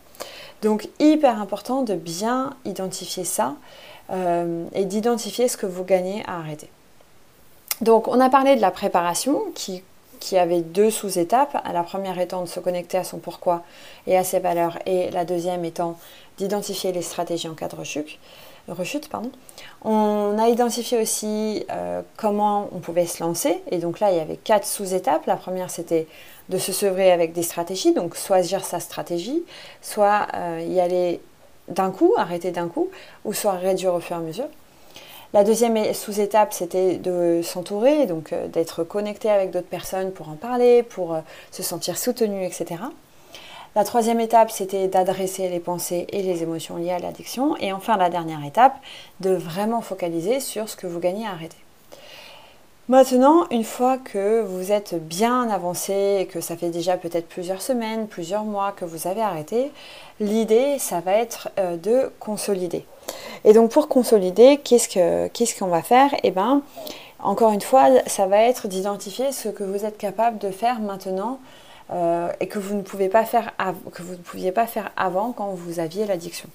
Donc 0.63 0.89
hyper 1.01 1.41
important 1.41 1.83
de 1.83 1.95
bien 1.95 2.55
identifier 2.65 3.25
ça 3.25 3.57
euh, 4.11 4.65
et 4.75 4.85
d'identifier 4.85 5.49
ce 5.49 5.57
que 5.57 5.67
vous 5.67 5.85
gagnez 5.85 6.23
à 6.27 6.39
arrêter. 6.39 6.69
Donc 7.81 8.07
on 8.07 8.21
a 8.21 8.31
parlé 8.31 8.55
de 8.55 8.61
la 8.61 8.71
préparation 8.71 9.43
qui, 9.55 9.83
qui 10.21 10.39
avait 10.39 10.61
deux 10.61 10.91
sous-étapes. 10.91 11.61
La 11.73 11.83
première 11.83 12.19
étant 12.21 12.43
de 12.43 12.49
se 12.49 12.61
connecter 12.61 12.97
à 12.97 13.05
son 13.05 13.19
pourquoi 13.19 13.65
et 14.07 14.17
à 14.17 14.23
ses 14.23 14.39
valeurs 14.39 14.79
et 14.87 15.11
la 15.11 15.25
deuxième 15.25 15.65
étant 15.65 15.99
d'identifier 16.39 16.93
les 16.93 17.03
stratégies 17.03 17.49
en 17.49 17.55
cas 17.55 17.69
de 17.69 17.77
rechute. 17.77 18.19
Rechute 18.69 19.09
pardon. 19.09 19.31
On 19.85 20.39
a 20.39 20.49
identifié 20.49 21.01
aussi 21.01 21.65
euh, 21.71 22.03
comment 22.17 22.69
on 22.73 22.79
pouvait 22.79 23.07
se 23.07 23.23
lancer 23.23 23.63
et 23.71 23.79
donc 23.79 24.01
là 24.01 24.11
il 24.11 24.17
y 24.17 24.21
avait 24.21 24.37
quatre 24.37 24.67
sous-étapes. 24.67 25.27
La 25.27 25.37
première 25.37 25.71
c'était 25.71 26.07
de 26.49 26.59
se 26.59 26.73
sevrer 26.73 27.13
avec 27.13 27.33
des 27.33 27.43
stratégies, 27.43 27.93
donc 27.93 28.17
choisir 28.17 28.65
sa 28.65 28.81
stratégie, 28.81 29.43
soit 29.81 30.29
euh, 30.35 30.65
y 30.67 30.81
aller 30.81 31.21
d'un 31.69 31.91
coup, 31.91 32.15
arrêter 32.17 32.51
d'un 32.51 32.69
coup, 32.69 32.91
ou 33.25 33.33
soit 33.33 33.53
réduire 33.53 33.95
au 33.95 34.01
fur 34.01 34.17
et 34.17 34.19
à 34.19 34.23
mesure. 34.23 34.49
La 35.33 35.45
deuxième 35.45 35.95
sous-étape, 35.95 36.53
c'était 36.53 36.97
de 36.97 37.41
s'entourer, 37.43 38.07
donc 38.07 38.33
euh, 38.33 38.49
d'être 38.49 38.85
connecté 38.85 39.31
avec 39.31 39.51
d'autres 39.51 39.69
personnes 39.69 40.13
pour 40.13 40.29
en 40.29 40.35
parler, 40.35 40.83
pour 40.83 41.17
se 41.51 41.63
sentir 41.63 41.97
soutenu, 41.97 42.45
etc. 42.45 42.83
La 43.75 43.85
troisième 43.85 44.21
étape, 44.21 44.51
c'était 44.51 44.87
d'adresser 44.87 45.49
les 45.49 45.61
pensées 45.61 46.07
et 46.11 46.23
les 46.23 46.43
émotions 46.43 46.77
liées 46.77 46.93
à 46.93 46.99
l'addiction. 46.99 47.57
Et 47.57 47.73
enfin, 47.73 47.97
la 47.97 48.11
dernière 48.11 48.45
étape, 48.45 48.77
de 49.21 49.31
vraiment 49.31 49.81
focaliser 49.81 50.41
sur 50.41 50.69
ce 50.69 50.77
que 50.77 50.87
vous 50.87 51.01
gagnez 51.01 51.27
à 51.27 51.31
arrêter. 51.31 51.57
Maintenant, 52.89 53.47
une 53.51 53.65
fois 53.65 53.97
que 53.97 54.43
vous 54.43 54.73
êtes 54.73 54.95
bien 55.03 55.49
avancé 55.49 56.19
et 56.21 56.27
que 56.27 56.43
ça 56.43 56.57
fait 56.57 56.69
déjà 56.69 56.99
peut-être 56.99 57.29
plusieurs 57.29 57.63
semaines, 57.63 58.09
plusieurs 58.09 58.45
mois 58.45 58.73
que 58.73 58.85
vous 58.85 59.07
avez 59.07 59.23
arrêté, 59.23 59.71
l'idée, 60.21 60.79
ça 60.79 61.01
va 61.01 61.13
être 61.13 61.49
euh, 61.59 61.77
de 61.77 62.11
consolider. 62.21 62.85
Et 63.45 63.55
donc 63.55 63.71
pour 63.71 63.89
consolider, 63.89 64.59
qu'est-ce 64.59 65.59
qu'on 65.59 65.69
va 65.69 65.81
faire? 65.81 66.11
Eh 66.25 66.31
bien, 66.31 66.61
encore 67.21 67.53
une 67.53 67.63
fois, 67.63 67.87
ça 68.07 68.27
va 68.27 68.43
être 68.43 68.69
d'identifier 68.69 69.33
ce 69.33 69.49
que 69.49 69.65
vous 69.65 69.87
êtes 69.87 69.97
capable 69.97 70.39
de 70.39 70.51
faire 70.51 70.81
maintenant 70.81 71.39
euh, 71.91 72.31
et 72.41 72.47
que 72.47 72.59
vous 72.59 72.77
ne 72.77 73.09
pas 73.09 73.25
faire 73.25 73.53
que 73.93 74.03
vous 74.03 74.13
ne 74.13 74.19
pouviez 74.19 74.53
pas 74.53 74.67
faire 74.67 74.91
avant 74.97 75.33
quand 75.33 75.51
vous 75.51 75.81
aviez 75.81 76.07
l'addiction. 76.07 76.49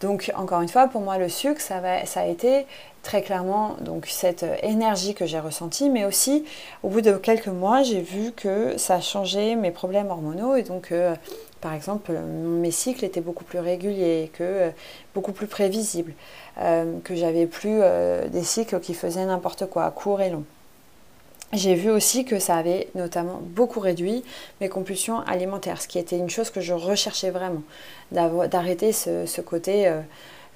Donc 0.00 0.32
encore 0.36 0.60
une 0.60 0.68
fois, 0.68 0.88
pour 0.88 1.00
moi 1.00 1.16
le 1.18 1.28
sucre, 1.28 1.60
ça, 1.60 1.80
a 1.80 2.26
été 2.26 2.66
très 3.02 3.22
clairement 3.22 3.76
donc 3.80 4.06
cette 4.06 4.44
énergie 4.62 5.14
que 5.14 5.26
j'ai 5.26 5.38
ressentie, 5.38 5.90
mais 5.90 6.04
aussi 6.04 6.44
au 6.82 6.88
bout 6.88 7.00
de 7.00 7.12
quelques 7.12 7.48
mois, 7.48 7.82
j'ai 7.82 8.00
vu 8.00 8.32
que 8.32 8.76
ça 8.76 9.00
changé 9.00 9.54
mes 9.56 9.70
problèmes 9.70 10.10
hormonaux 10.10 10.56
et 10.56 10.62
donc 10.62 10.90
euh, 10.92 11.14
par 11.60 11.72
exemple 11.72 12.12
mes 12.12 12.70
cycles 12.70 13.04
étaient 13.04 13.20
beaucoup 13.20 13.44
plus 13.44 13.60
réguliers, 13.60 14.30
que 14.34 14.42
euh, 14.42 14.70
beaucoup 15.14 15.32
plus 15.32 15.46
prévisibles, 15.46 16.12
que 16.56 17.16
j'avais 17.16 17.46
plus 17.46 17.80
des 18.30 18.44
cycles 18.44 18.78
qui 18.78 18.94
faisaient 18.94 19.24
n'importe 19.24 19.66
quoi, 19.66 19.90
courts 19.90 20.20
et 20.20 20.30
longs. 20.30 20.44
J'ai 21.54 21.74
vu 21.74 21.90
aussi 21.90 22.24
que 22.24 22.38
ça 22.38 22.56
avait 22.56 22.88
notamment 22.94 23.40
beaucoup 23.40 23.78
réduit 23.78 24.24
mes 24.60 24.68
compulsions 24.68 25.20
alimentaires, 25.20 25.80
ce 25.80 25.88
qui 25.88 25.98
était 25.98 26.18
une 26.18 26.30
chose 26.30 26.50
que 26.50 26.60
je 26.60 26.74
recherchais 26.74 27.30
vraiment, 27.30 27.62
d'arrêter 28.10 28.92
ce, 28.92 29.40
côté 29.40 29.86
euh, 29.86 30.00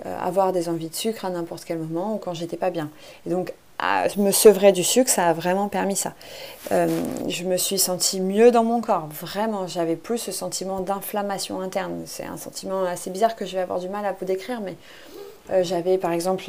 euh, 0.07 0.17
avoir 0.21 0.53
des 0.53 0.69
envies 0.69 0.89
de 0.89 0.95
sucre 0.95 1.25
à 1.25 1.31
n'importe 1.31 1.65
quel 1.65 1.79
moment 1.79 2.15
ou 2.15 2.19
quand 2.19 2.35
j'étais 2.35 2.57
pas 2.57 2.71
bien. 2.71 2.91
Et 3.27 3.31
donc 3.31 3.53
me 4.17 4.33
sevrer 4.33 4.73
du 4.73 4.83
sucre, 4.83 5.09
ça 5.09 5.29
a 5.29 5.33
vraiment 5.33 5.69
permis 5.69 5.95
ça. 5.95 6.15
Euh, 6.73 6.89
je 7.29 7.45
me 7.45 7.57
suis 7.57 7.79
sentie 7.79 8.21
mieux 8.21 8.51
dans 8.51 8.65
mon 8.65 8.81
corps, 8.81 9.07
vraiment. 9.07 9.69
J'avais 9.69 9.95
plus 9.95 10.19
ce 10.19 10.33
sentiment 10.33 10.81
d'inflammation 10.81 11.61
interne. 11.61 12.03
C'est 12.07 12.25
un 12.25 12.37
sentiment 12.37 12.85
assez 12.85 13.11
bizarre 13.11 13.37
que 13.37 13.47
je 13.47 13.55
vais 13.55 13.63
avoir 13.63 13.79
du 13.79 13.89
mal 13.89 14.05
à 14.05 14.13
vous 14.13 14.25
décrire, 14.25 14.61
mais 14.61 14.75
euh, 15.51 15.63
j'avais 15.63 15.99
par 15.99 16.13
exemple 16.13 16.45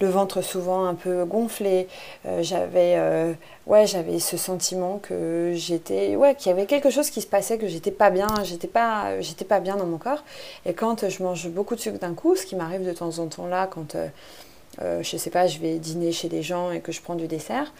le 0.00 0.08
ventre 0.08 0.42
souvent 0.42 0.84
un 0.84 0.94
peu 0.94 1.24
gonflé. 1.24 1.88
Euh, 2.26 2.42
j'avais 2.42 2.94
euh, 2.96 3.32
ouais, 3.66 3.86
j'avais 3.86 4.18
ce 4.18 4.36
sentiment 4.36 4.98
que 4.98 5.52
j'étais 5.54 6.16
ouais, 6.16 6.34
qu'il 6.34 6.50
y 6.50 6.52
avait 6.52 6.66
quelque 6.66 6.90
chose 6.90 7.10
qui 7.10 7.20
se 7.20 7.26
passait 7.26 7.58
que 7.58 7.68
j'étais 7.68 7.90
pas 7.90 8.10
bien, 8.10 8.28
j'étais 8.44 8.68
pas 8.68 9.20
j'étais 9.20 9.44
pas 9.44 9.60
bien 9.60 9.76
dans 9.76 9.86
mon 9.86 9.98
corps. 9.98 10.22
Et 10.66 10.74
quand 10.74 11.08
je 11.08 11.22
mange 11.22 11.48
beaucoup 11.48 11.74
de 11.74 11.80
sucre 11.80 11.98
d'un 11.98 12.14
coup, 12.14 12.36
ce 12.36 12.46
qui 12.46 12.56
m'arrive 12.56 12.86
de 12.86 12.92
temps 12.92 13.18
en 13.18 13.26
temps 13.26 13.46
là 13.46 13.66
quand 13.66 13.96
je 14.80 15.16
sais 15.18 15.30
pas, 15.30 15.46
je 15.46 15.58
vais 15.58 15.78
dîner 15.78 16.12
chez 16.12 16.28
des 16.28 16.42
gens 16.42 16.70
et 16.70 16.80
que 16.80 16.92
je 16.92 17.02
prends 17.02 17.14
du 17.14 17.28
dessert, 17.28 17.72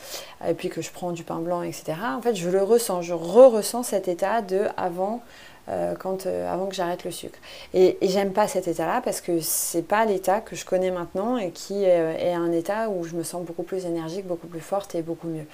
et 0.47 0.53
puis 0.53 0.69
que 0.69 0.83
je 0.83 0.91
prends 0.91 1.13
du 1.13 1.25
pain 1.25 1.39
blanc, 1.39 1.63
etc. 1.63 1.95
En 2.17 2.21
fait, 2.21 2.35
je 2.35 2.51
le 2.51 2.63
ressens, 2.63 3.01
je 3.01 3.15
re-ressens 3.15 3.85
cet 3.85 4.09
état 4.09 4.43
de 4.43 4.67
avant 4.77 5.23
euh, 5.69 5.95
quand, 5.97 6.27
euh, 6.27 6.53
avant 6.53 6.67
que 6.67 6.75
j'arrête 6.75 7.05
le 7.05 7.13
sucre. 7.13 7.39
Et, 7.73 7.97
j'aime 8.03 8.33
pas 8.33 8.49
cet 8.49 8.67
état-là 8.67 9.01
parce 9.05 9.21
que 9.21 9.41
c'est 9.41 9.87
pas 9.87 10.05
l'état 10.05 10.41
que 10.41 10.57
je 10.57 10.65
connais 10.65 10.91
maintenant 10.91 11.37
et 11.37 11.51
qui 11.51 11.85
est, 11.85 12.33
un 12.33 12.51
état 12.51 12.89
où 12.89 13.05
je 13.05 13.15
me 13.15 13.23
sens 13.23 13.45
beaucoup 13.45 13.63
plus 13.63 13.87
énergique, 13.87 14.27
beaucoup 14.27 14.49
plus 14.49 14.61
forte 14.61 14.95
et 14.97 15.03
beaucoup 15.03 15.29
mieux. 15.29 15.47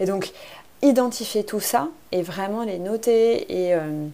Et 0.00 0.06
donc, 0.06 0.32
identifier 0.80 1.44
tout 1.44 1.60
ça 1.60 1.88
et 2.10 2.22
vraiment 2.22 2.64
les 2.64 2.78
noter 2.78 3.66
et, 3.66 3.74
euh, 3.74 4.06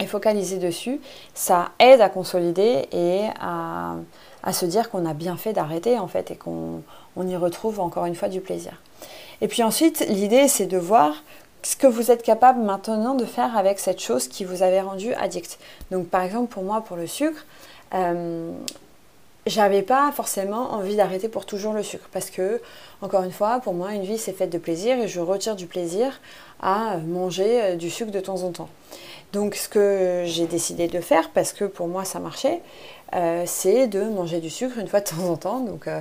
et 0.00 0.06
focaliser 0.06 0.56
dessus, 0.56 0.98
ça 1.34 1.72
aide 1.78 2.00
à 2.00 2.08
consolider 2.08 2.88
et 2.90 3.26
à, 3.40 3.96
à 4.42 4.52
se 4.52 4.66
dire 4.66 4.90
qu'on 4.90 5.06
a 5.06 5.14
bien 5.14 5.36
fait 5.36 5.52
d'arrêter 5.52 5.98
en 5.98 6.08
fait 6.08 6.30
et 6.30 6.36
qu'on 6.36 6.82
on 7.16 7.26
y 7.26 7.36
retrouve 7.36 7.80
encore 7.80 8.06
une 8.06 8.14
fois 8.14 8.28
du 8.28 8.40
plaisir. 8.40 8.80
Et 9.40 9.48
puis 9.48 9.62
ensuite, 9.62 10.06
l'idée 10.08 10.48
c'est 10.48 10.66
de 10.66 10.78
voir 10.78 11.22
ce 11.64 11.76
que 11.76 11.86
vous 11.86 12.10
êtes 12.10 12.22
capable 12.22 12.60
maintenant 12.60 13.14
de 13.14 13.24
faire 13.24 13.56
avec 13.56 13.78
cette 13.78 14.00
chose 14.00 14.28
qui 14.28 14.44
vous 14.44 14.62
avait 14.62 14.82
rendu 14.82 15.14
addict. 15.14 15.58
Donc 15.90 16.08
par 16.08 16.22
exemple 16.22 16.52
pour 16.52 16.62
moi 16.62 16.82
pour 16.82 16.96
le 16.96 17.06
sucre, 17.06 17.46
euh, 17.94 18.52
j'avais 19.46 19.82
pas 19.82 20.12
forcément 20.12 20.72
envie 20.72 20.96
d'arrêter 20.96 21.28
pour 21.28 21.46
toujours 21.46 21.72
le 21.72 21.82
sucre 21.82 22.08
parce 22.12 22.30
que 22.30 22.60
encore 23.00 23.22
une 23.22 23.32
fois 23.32 23.60
pour 23.60 23.72
moi 23.72 23.92
une 23.92 24.02
vie 24.02 24.18
c'est 24.18 24.32
faite 24.32 24.50
de 24.50 24.58
plaisir 24.58 24.98
et 24.98 25.08
je 25.08 25.20
retire 25.20 25.56
du 25.56 25.66
plaisir 25.66 26.20
à 26.60 26.98
manger 26.98 27.62
euh, 27.62 27.76
du 27.76 27.90
sucre 27.90 28.12
de 28.12 28.20
temps 28.20 28.42
en 28.42 28.52
temps. 28.52 28.68
Donc 29.32 29.54
ce 29.54 29.68
que 29.68 30.22
j'ai 30.26 30.46
décidé 30.46 30.86
de 30.86 31.00
faire 31.00 31.30
parce 31.30 31.52
que 31.52 31.64
pour 31.64 31.88
moi 31.88 32.04
ça 32.04 32.20
marchait, 32.20 32.60
euh, 33.14 33.44
c'est 33.46 33.86
de 33.86 34.02
manger 34.02 34.40
du 34.40 34.50
sucre 34.50 34.76
une 34.78 34.88
fois 34.88 34.98
de 34.98 35.04
temps 35.04 35.28
en 35.30 35.36
temps. 35.36 35.60
Donc, 35.60 35.86
euh, 35.86 36.00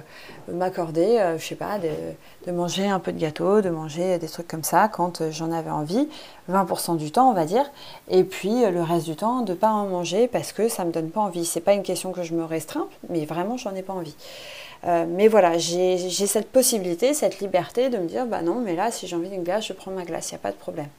m'accorder, 0.51 1.19
euh, 1.19 1.37
je 1.37 1.45
sais 1.45 1.55
pas, 1.55 1.77
de, 1.77 2.51
manger 2.51 2.87
un 2.87 2.99
peu 2.99 3.11
de 3.11 3.19
gâteau, 3.19 3.61
de 3.61 3.69
manger 3.69 4.17
des 4.17 4.27
trucs 4.27 4.47
comme 4.47 4.63
ça 4.63 4.87
quand 4.87 5.29
j'en 5.29 5.51
avais 5.51 5.69
envie, 5.69 6.09
20% 6.51 6.97
du 6.97 7.11
temps, 7.11 7.29
on 7.29 7.33
va 7.33 7.45
dire. 7.45 7.69
Et 8.09 8.23
puis, 8.23 8.65
le 8.65 8.81
reste 8.81 9.05
du 9.05 9.15
temps, 9.15 9.41
de 9.41 9.53
pas 9.53 9.69
en 9.69 9.85
manger 9.85 10.27
parce 10.27 10.53
que 10.53 10.67
ça 10.69 10.85
me 10.85 10.91
donne 10.91 11.09
pas 11.09 11.21
envie. 11.21 11.45
C'est 11.45 11.61
pas 11.61 11.73
une 11.73 11.83
question 11.83 12.11
que 12.11 12.23
je 12.23 12.33
me 12.33 12.43
restreins, 12.43 12.87
mais 13.09 13.25
vraiment, 13.25 13.57
j'en 13.57 13.75
ai 13.75 13.83
pas 13.83 13.93
envie. 13.93 14.15
mais 14.85 15.27
voilà, 15.27 15.57
j'ai 15.57 15.97
cette 16.09 16.49
possibilité, 16.49 17.13
cette 17.13 17.39
liberté 17.39 17.89
de 17.89 17.97
me 17.97 18.07
dire, 18.07 18.25
bah 18.25 18.41
non, 18.41 18.55
mais 18.55 18.75
là, 18.75 18.91
si 18.91 19.07
j'ai 19.07 19.15
envie 19.15 19.29
d'une 19.29 19.43
glace, 19.43 19.67
je 19.67 19.73
prends 19.73 19.91
ma 19.91 20.03
glace, 20.03 20.31
il 20.31 20.33
n'y 20.33 20.39
a 20.39 20.41
pas 20.41 20.51
de 20.51 20.57
problème. 20.57 20.89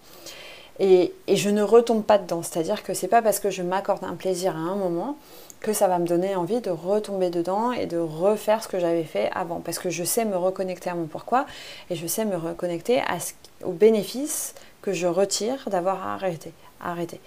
Et, 0.81 1.13
et, 1.29 1.37
je 1.37 1.51
ne 1.51 1.63
retombe 1.63 2.03
pas 2.03 2.19
dedans. 2.19 2.43
C'est-à-dire 2.43 2.83
que 2.83 2.95
c'est 2.95 3.07
pas 3.07 3.23
parce 3.23 3.39
que 3.39 3.49
je 3.49 3.63
m'accorde 3.63 4.03
un 4.03 4.15
plaisir 4.15 4.57
à 4.57 4.59
un 4.59 4.75
moment 4.75 5.17
que 5.65 5.73
ça 5.73 5.89
va 5.89 5.99
me 5.99 6.07
donner 6.07 6.37
envie 6.37 6.61
de 6.61 6.71
retomber 6.71 7.31
dedans 7.31 7.73
et 7.73 7.87
de 7.87 7.97
refaire 7.97 8.63
ce 8.63 8.69
que 8.69 8.79
j'avais 8.79 9.03
fait 9.03 9.31
avant. 9.35 9.61
Parce 9.61 9.79
que 9.79 9.89
je 9.89 10.05
sais 10.05 10.27
me 10.27 10.37
reconnecter 10.37 10.91
à 10.91 10.95
mon 10.95 11.07
pourquoi 11.07 11.47
et 11.89 11.97
je 11.97 12.07
sais 12.07 12.27
me 12.27 12.37
reconnecter 12.37 13.01
à 13.01 13.19
ce, 13.19 13.33
aux 13.65 13.73
bénéfices 13.73 14.55
que 14.83 14.93
je 14.93 15.07
retire 15.07 15.67
d'avoir 15.71 16.07
arrêté. 16.07 16.53
arrêté. 16.83 17.19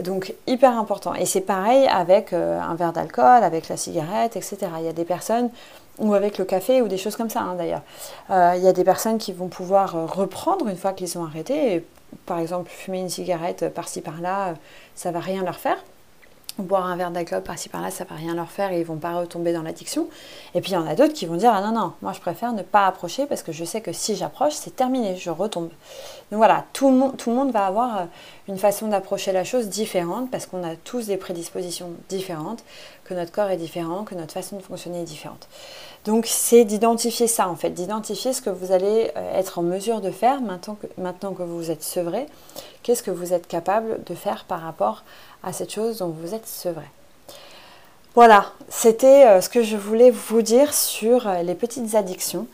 Donc 0.00 0.34
hyper 0.46 0.78
important. 0.78 1.14
Et 1.14 1.26
c'est 1.26 1.40
pareil 1.40 1.88
avec 1.88 2.32
euh, 2.32 2.60
un 2.60 2.76
verre 2.76 2.92
d'alcool, 2.92 3.42
avec 3.42 3.68
la 3.68 3.76
cigarette, 3.76 4.36
etc. 4.36 4.58
Il 4.78 4.84
y 4.84 4.88
a 4.88 4.92
des 4.92 5.04
personnes, 5.04 5.50
ou 5.98 6.14
avec 6.14 6.38
le 6.38 6.44
café, 6.44 6.80
ou 6.80 6.86
des 6.86 6.96
choses 6.96 7.16
comme 7.16 7.30
ça 7.30 7.40
hein, 7.40 7.56
d'ailleurs. 7.56 7.82
Euh, 8.30 8.54
il 8.56 8.62
y 8.62 8.68
a 8.68 8.72
des 8.72 8.84
personnes 8.84 9.18
qui 9.18 9.32
vont 9.32 9.48
pouvoir 9.48 9.96
euh, 9.96 10.06
reprendre 10.06 10.68
une 10.68 10.76
fois 10.76 10.92
qu'ils 10.92 11.18
ont 11.18 11.24
arrêté. 11.24 11.84
par 12.24 12.38
exemple, 12.38 12.70
fumer 12.70 13.00
une 13.00 13.10
cigarette 13.10 13.68
par-ci 13.74 14.00
par-là, 14.00 14.54
ça 14.94 15.10
va 15.10 15.18
rien 15.18 15.42
leur 15.42 15.56
faire 15.56 15.78
boire 16.58 16.86
un 16.86 16.96
verre 16.96 17.10
d'alcool 17.10 17.42
par-ci 17.42 17.68
par-là, 17.68 17.90
ça 17.90 18.04
va 18.04 18.14
rien 18.14 18.34
leur 18.34 18.50
faire 18.50 18.72
et 18.72 18.80
ils 18.80 18.86
vont 18.86 18.96
pas 18.96 19.14
retomber 19.14 19.52
dans 19.52 19.62
l'addiction. 19.62 20.08
Et 20.54 20.60
puis 20.60 20.72
il 20.72 20.74
y 20.74 20.76
en 20.76 20.86
a 20.86 20.94
d'autres 20.94 21.12
qui 21.12 21.26
vont 21.26 21.36
dire 21.36 21.52
ah 21.52 21.60
non 21.60 21.72
non, 21.72 21.92
moi 22.00 22.12
je 22.12 22.20
préfère 22.20 22.52
ne 22.52 22.62
pas 22.62 22.86
approcher 22.86 23.26
parce 23.26 23.42
que 23.42 23.52
je 23.52 23.64
sais 23.64 23.80
que 23.80 23.92
si 23.92 24.14
j'approche, 24.14 24.52
c'est 24.52 24.76
terminé, 24.76 25.16
je 25.16 25.30
retombe. 25.30 25.70
Donc 26.30 26.38
voilà, 26.38 26.64
tout 26.72 26.90
le, 26.90 26.96
monde, 26.96 27.16
tout 27.16 27.30
le 27.30 27.36
monde 27.36 27.50
va 27.50 27.66
avoir 27.66 27.98
euh, 27.98 28.04
une 28.48 28.58
façon 28.58 28.88
d'approcher 28.88 29.32
la 29.32 29.44
chose 29.44 29.68
différente 29.68 30.30
parce 30.30 30.46
qu'on 30.46 30.62
a 30.62 30.76
tous 30.76 31.06
des 31.06 31.16
prédispositions 31.16 31.90
différentes, 32.08 32.62
que 33.04 33.14
notre 33.14 33.32
corps 33.32 33.50
est 33.50 33.56
différent, 33.56 34.04
que 34.04 34.14
notre 34.14 34.32
façon 34.32 34.56
de 34.56 34.62
fonctionner 34.62 35.02
est 35.02 35.04
différente. 35.04 35.46
Donc 36.04 36.26
c'est 36.26 36.64
d'identifier 36.64 37.26
ça 37.26 37.48
en 37.48 37.56
fait, 37.56 37.70
d'identifier 37.70 38.32
ce 38.32 38.42
que 38.42 38.50
vous 38.50 38.72
allez 38.72 39.10
euh, 39.16 39.38
être 39.38 39.58
en 39.58 39.62
mesure 39.62 40.00
de 40.00 40.10
faire 40.10 40.40
maintenant 40.42 40.74
que, 40.74 40.86
maintenant 40.98 41.34
vous 41.38 41.70
êtes 41.70 41.82
sevré, 41.82 42.26
qu'est-ce 42.82 43.02
que 43.02 43.10
vous 43.10 43.32
êtes 43.32 43.46
capable 43.46 44.02
de 44.04 44.14
faire 44.14 44.44
par 44.44 44.60
rapport 44.60 45.02
à 45.42 45.52
cette 45.52 45.72
chose 45.72 45.98
dont 45.98 46.08
vous 46.08 46.34
êtes 46.34 46.46
sevré. 46.46 46.84
Voilà, 48.14 48.52
c'était 48.68 49.26
euh, 49.26 49.40
ce 49.40 49.48
que 49.48 49.62
je 49.62 49.76
voulais 49.76 50.10
vous 50.10 50.42
dire 50.42 50.74
sur 50.74 51.26
euh, 51.26 51.42
les 51.42 51.54
petites 51.54 51.94
addictions. 51.94 52.46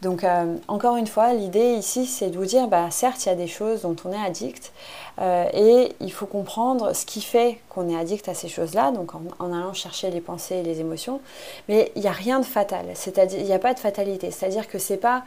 Donc 0.00 0.24
encore 0.68 0.94
une 0.94 1.08
fois, 1.08 1.32
l'idée 1.32 1.72
ici, 1.72 2.06
c'est 2.06 2.28
de 2.28 2.38
vous 2.38 2.44
dire, 2.44 2.68
bah, 2.68 2.88
certes, 2.88 3.26
il 3.26 3.30
y 3.30 3.32
a 3.32 3.34
des 3.34 3.48
choses 3.48 3.82
dont 3.82 3.96
on 4.04 4.12
est 4.12 4.24
addict, 4.24 4.70
et 5.20 5.92
il 6.00 6.12
faut 6.12 6.26
comprendre 6.26 6.94
ce 6.94 7.04
qui 7.04 7.20
fait 7.20 7.58
qu'on 7.68 7.88
est 7.88 7.96
addict 7.96 8.28
à 8.28 8.34
ces 8.34 8.48
choses-là, 8.48 8.92
donc 8.92 9.14
en, 9.14 9.52
allant 9.52 9.72
chercher 9.72 10.10
les 10.10 10.20
pensées 10.20 10.56
et 10.56 10.62
les 10.62 10.80
émotions, 10.80 11.20
mais 11.68 11.90
il 11.96 12.02
n'y 12.02 12.08
a 12.08 12.12
rien 12.12 12.38
de 12.38 12.44
fatal, 12.44 12.86
c'est-à-dire 12.94 13.40
il 13.40 13.44
n'y 13.44 13.52
a 13.52 13.58
pas 13.58 13.74
de 13.74 13.80
fatalité, 13.80 14.30
c'est-à-dire 14.30 14.68
que 14.68 14.78
c'est 14.78 14.96
pas 14.96 15.24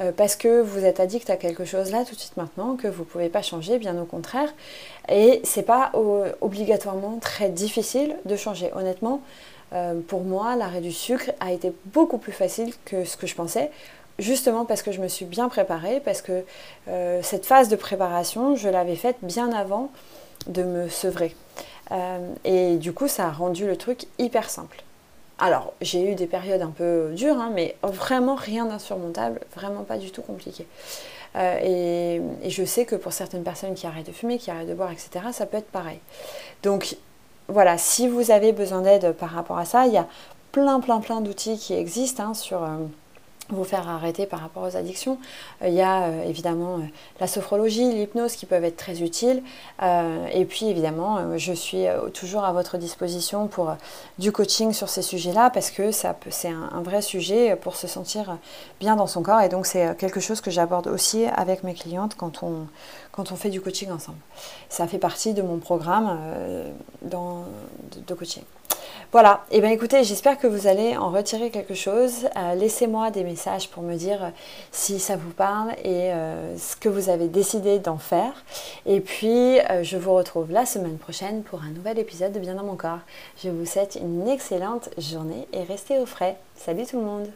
euh, 0.00 0.12
parce 0.16 0.36
que 0.36 0.60
vous 0.60 0.84
êtes 0.84 1.00
addict 1.00 1.28
à 1.30 1.36
quelque 1.36 1.64
chose 1.64 1.90
là 1.90 2.04
tout 2.04 2.14
de 2.14 2.20
suite 2.20 2.36
maintenant 2.36 2.76
que 2.76 2.86
vous 2.86 3.02
ne 3.02 3.08
pouvez 3.08 3.28
pas 3.28 3.42
changer, 3.42 3.78
bien 3.78 4.00
au 4.00 4.04
contraire. 4.04 4.52
Et 5.08 5.40
c'est 5.44 5.62
pas 5.62 5.92
obligatoirement 6.40 7.18
très 7.20 7.48
difficile 7.48 8.16
de 8.24 8.36
changer. 8.36 8.70
Honnêtement, 8.74 9.22
euh, 9.72 10.00
pour 10.06 10.22
moi, 10.22 10.56
l'arrêt 10.56 10.80
du 10.80 10.92
sucre 10.92 11.30
a 11.40 11.52
été 11.52 11.72
beaucoup 11.86 12.18
plus 12.18 12.32
facile 12.32 12.72
que 12.84 13.04
ce 13.04 13.16
que 13.16 13.26
je 13.26 13.34
pensais, 13.34 13.70
justement 14.18 14.64
parce 14.64 14.82
que 14.82 14.92
je 14.92 15.00
me 15.00 15.08
suis 15.08 15.24
bien 15.24 15.48
préparée, 15.48 16.00
parce 16.04 16.22
que 16.22 16.44
euh, 16.88 17.20
cette 17.22 17.46
phase 17.46 17.68
de 17.68 17.76
préparation, 17.76 18.56
je 18.56 18.68
l'avais 18.68 18.96
faite 18.96 19.16
bien 19.22 19.52
avant 19.52 19.90
de 20.46 20.62
me 20.62 20.88
sevrer. 20.88 21.34
et 22.44 22.76
du 22.76 22.92
coup, 22.92 23.08
ça 23.08 23.26
a 23.26 23.30
rendu 23.30 23.66
le 23.66 23.76
truc 23.76 24.06
hyper 24.18 24.50
simple. 24.50 24.82
Alors, 25.38 25.72
j'ai 25.80 26.10
eu 26.10 26.14
des 26.16 26.26
périodes 26.26 26.62
un 26.62 26.70
peu 26.70 27.12
dures, 27.14 27.36
hein, 27.36 27.50
mais 27.54 27.76
vraiment 27.82 28.34
rien 28.34 28.66
d'insurmontable, 28.66 29.40
vraiment 29.54 29.84
pas 29.84 29.96
du 29.96 30.10
tout 30.10 30.22
compliqué. 30.22 30.66
Euh, 31.36 32.20
et, 32.42 32.50
je 32.50 32.64
sais 32.64 32.84
que 32.84 32.96
pour 32.96 33.12
certaines 33.12 33.44
personnes 33.44 33.74
qui 33.74 33.86
arrêtent 33.86 34.08
de 34.08 34.12
fumer, 34.12 34.38
qui 34.38 34.50
arrêtent 34.50 34.68
de 34.68 34.74
boire, 34.74 34.90
etc., 34.90 35.26
ça 35.32 35.46
peut 35.46 35.58
être 35.58 35.70
pareil. 35.70 36.00
Donc 36.64 36.96
voilà, 37.46 37.78
si 37.78 38.08
vous 38.08 38.32
avez 38.32 38.52
besoin 38.52 38.82
d'aide 38.82 39.12
par 39.12 39.30
rapport 39.30 39.58
à 39.58 39.64
ça, 39.64 39.86
il 39.86 39.92
y 39.92 39.96
a 39.96 40.08
plein, 40.50 40.80
plein, 40.80 40.98
plein 41.00 41.20
d'outils 41.20 41.58
qui 41.58 41.74
existent 41.74 42.24
hein, 42.30 42.34
sur... 42.34 42.64
Euh, 42.64 42.76
vous 43.50 43.64
faire 43.64 43.88
arrêter 43.88 44.26
par 44.26 44.40
rapport 44.40 44.62
aux 44.62 44.76
addictions. 44.76 45.18
Euh, 45.62 45.68
il 45.68 45.74
y 45.74 45.80
a 45.80 46.04
euh, 46.04 46.28
évidemment 46.28 46.76
euh, 46.76 46.82
la 47.20 47.26
sophrologie, 47.26 47.92
l'hypnose 47.92 48.34
qui 48.36 48.46
peuvent 48.46 48.64
être 48.64 48.76
très 48.76 49.02
utiles. 49.02 49.42
et 49.80 50.44
puis 50.44 50.66
évidemment, 50.66 51.38
je 51.38 51.52
suis 51.52 51.86
toujours 52.14 52.44
à 52.44 52.52
votre 52.52 52.78
disposition 52.78 53.46
pour 53.46 53.76
du 54.18 54.32
coaching 54.32 54.72
sur 54.72 54.88
ces 54.88 55.02
sujets-là 55.02 55.50
parce 55.50 55.70
que 55.70 55.90
c'est 55.92 56.48
un, 56.48 56.82
vrai 56.82 57.02
sujet 57.02 57.56
pour 57.56 57.76
se 57.76 57.86
sentir 57.86 58.38
bien 58.80 58.96
dans 58.96 59.06
son 59.06 59.22
corps. 59.22 59.40
Et 59.40 59.48
donc 59.48 59.66
c'est 59.66 59.96
quelque 59.96 60.20
chose 60.20 60.40
que 60.40 60.50
j'aborde 60.50 60.86
aussi 60.86 61.24
avec 61.26 61.62
mes 61.62 61.74
clientes 61.74 62.14
quand 62.16 62.42
on, 62.42 62.66
quand 63.12 63.32
on 63.32 63.36
fait 63.36 63.50
du 63.50 63.60
coaching 63.60 63.90
ensemble. 63.90 64.18
Ça 64.68 64.86
fait 64.86 64.98
partie 64.98 65.34
de 65.34 65.42
mon 65.42 65.58
programme 65.58 66.18
dans, 67.02 67.44
de 68.06 68.14
coaching. 68.14 68.44
Voilà, 69.10 69.42
et 69.50 69.56
eh 69.56 69.60
bien 69.62 69.70
écoutez, 69.70 70.04
j'espère 70.04 70.36
que 70.36 70.46
vous 70.46 70.66
allez 70.66 70.94
en 70.94 71.10
retirer 71.10 71.48
quelque 71.48 71.72
chose. 71.72 72.28
Euh, 72.36 72.54
laissez-moi 72.54 73.10
des 73.10 73.24
messages 73.24 73.70
pour 73.70 73.82
me 73.82 73.94
dire 73.94 74.22
euh, 74.22 74.30
si 74.70 75.00
ça 75.00 75.16
vous 75.16 75.30
parle 75.30 75.70
et 75.82 76.12
euh, 76.12 76.58
ce 76.58 76.76
que 76.76 76.90
vous 76.90 77.08
avez 77.08 77.28
décidé 77.28 77.78
d'en 77.78 77.96
faire. 77.96 78.44
Et 78.84 79.00
puis, 79.00 79.60
je 79.80 79.96
vous 79.96 80.12
retrouve 80.12 80.50
la 80.52 80.66
semaine 80.66 80.98
prochaine 80.98 81.42
pour 81.42 81.62
un 81.62 81.70
nouvel 81.70 81.98
épisode 81.98 82.32
de 82.32 82.38
Bien 82.38 82.54
dans 82.54 82.64
mon 82.64 82.76
corps. 82.76 83.00
Je 83.42 83.48
vous 83.48 83.64
souhaite 83.64 83.98
une 83.98 84.28
excellente 84.28 84.90
journée 84.98 85.48
et 85.54 85.62
restez 85.62 85.98
au 85.98 86.04
frais. 86.04 86.36
Salut 86.54 86.84
tout 86.84 86.98
le 86.98 87.06
monde 87.06 87.28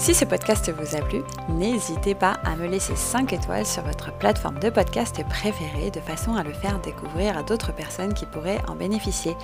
si 0.00 0.14
ce 0.14 0.24
podcast 0.24 0.72
vous 0.72 0.96
a 0.96 1.02
plu, 1.02 1.20
n'hésitez 1.50 2.14
pas 2.14 2.38
à 2.42 2.56
me 2.56 2.66
laisser 2.66 2.96
5 2.96 3.34
étoiles 3.34 3.66
sur 3.66 3.82
votre 3.82 4.16
plateforme 4.16 4.58
de 4.58 4.70
podcast 4.70 5.22
préférée 5.28 5.90
de 5.90 6.00
façon 6.00 6.36
à 6.36 6.42
le 6.42 6.54
faire 6.54 6.80
découvrir 6.80 7.36
à 7.36 7.42
d'autres 7.42 7.74
personnes 7.74 8.14
qui 8.14 8.24
pourraient 8.24 8.62
en 8.66 8.76
bénéficier. 8.76 9.36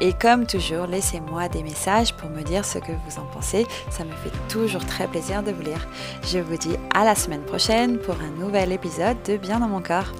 Et 0.00 0.12
comme 0.12 0.46
toujours, 0.46 0.86
laissez-moi 0.86 1.48
des 1.48 1.62
messages 1.62 2.12
pour 2.14 2.28
me 2.28 2.42
dire 2.42 2.64
ce 2.64 2.78
que 2.78 2.90
vous 2.90 3.20
en 3.20 3.26
pensez, 3.32 3.68
ça 3.88 4.02
me 4.04 4.10
fait 4.10 4.32
toujours 4.48 4.84
très 4.84 5.06
plaisir 5.06 5.44
de 5.44 5.52
vous 5.52 5.62
lire. 5.62 5.86
Je 6.24 6.40
vous 6.40 6.56
dis 6.56 6.76
à 6.92 7.04
la 7.04 7.14
semaine 7.14 7.44
prochaine 7.44 7.98
pour 7.98 8.16
un 8.16 8.40
nouvel 8.42 8.72
épisode 8.72 9.16
de 9.28 9.36
Bien 9.36 9.60
dans 9.60 9.68
mon 9.68 9.80
corps. 9.80 10.12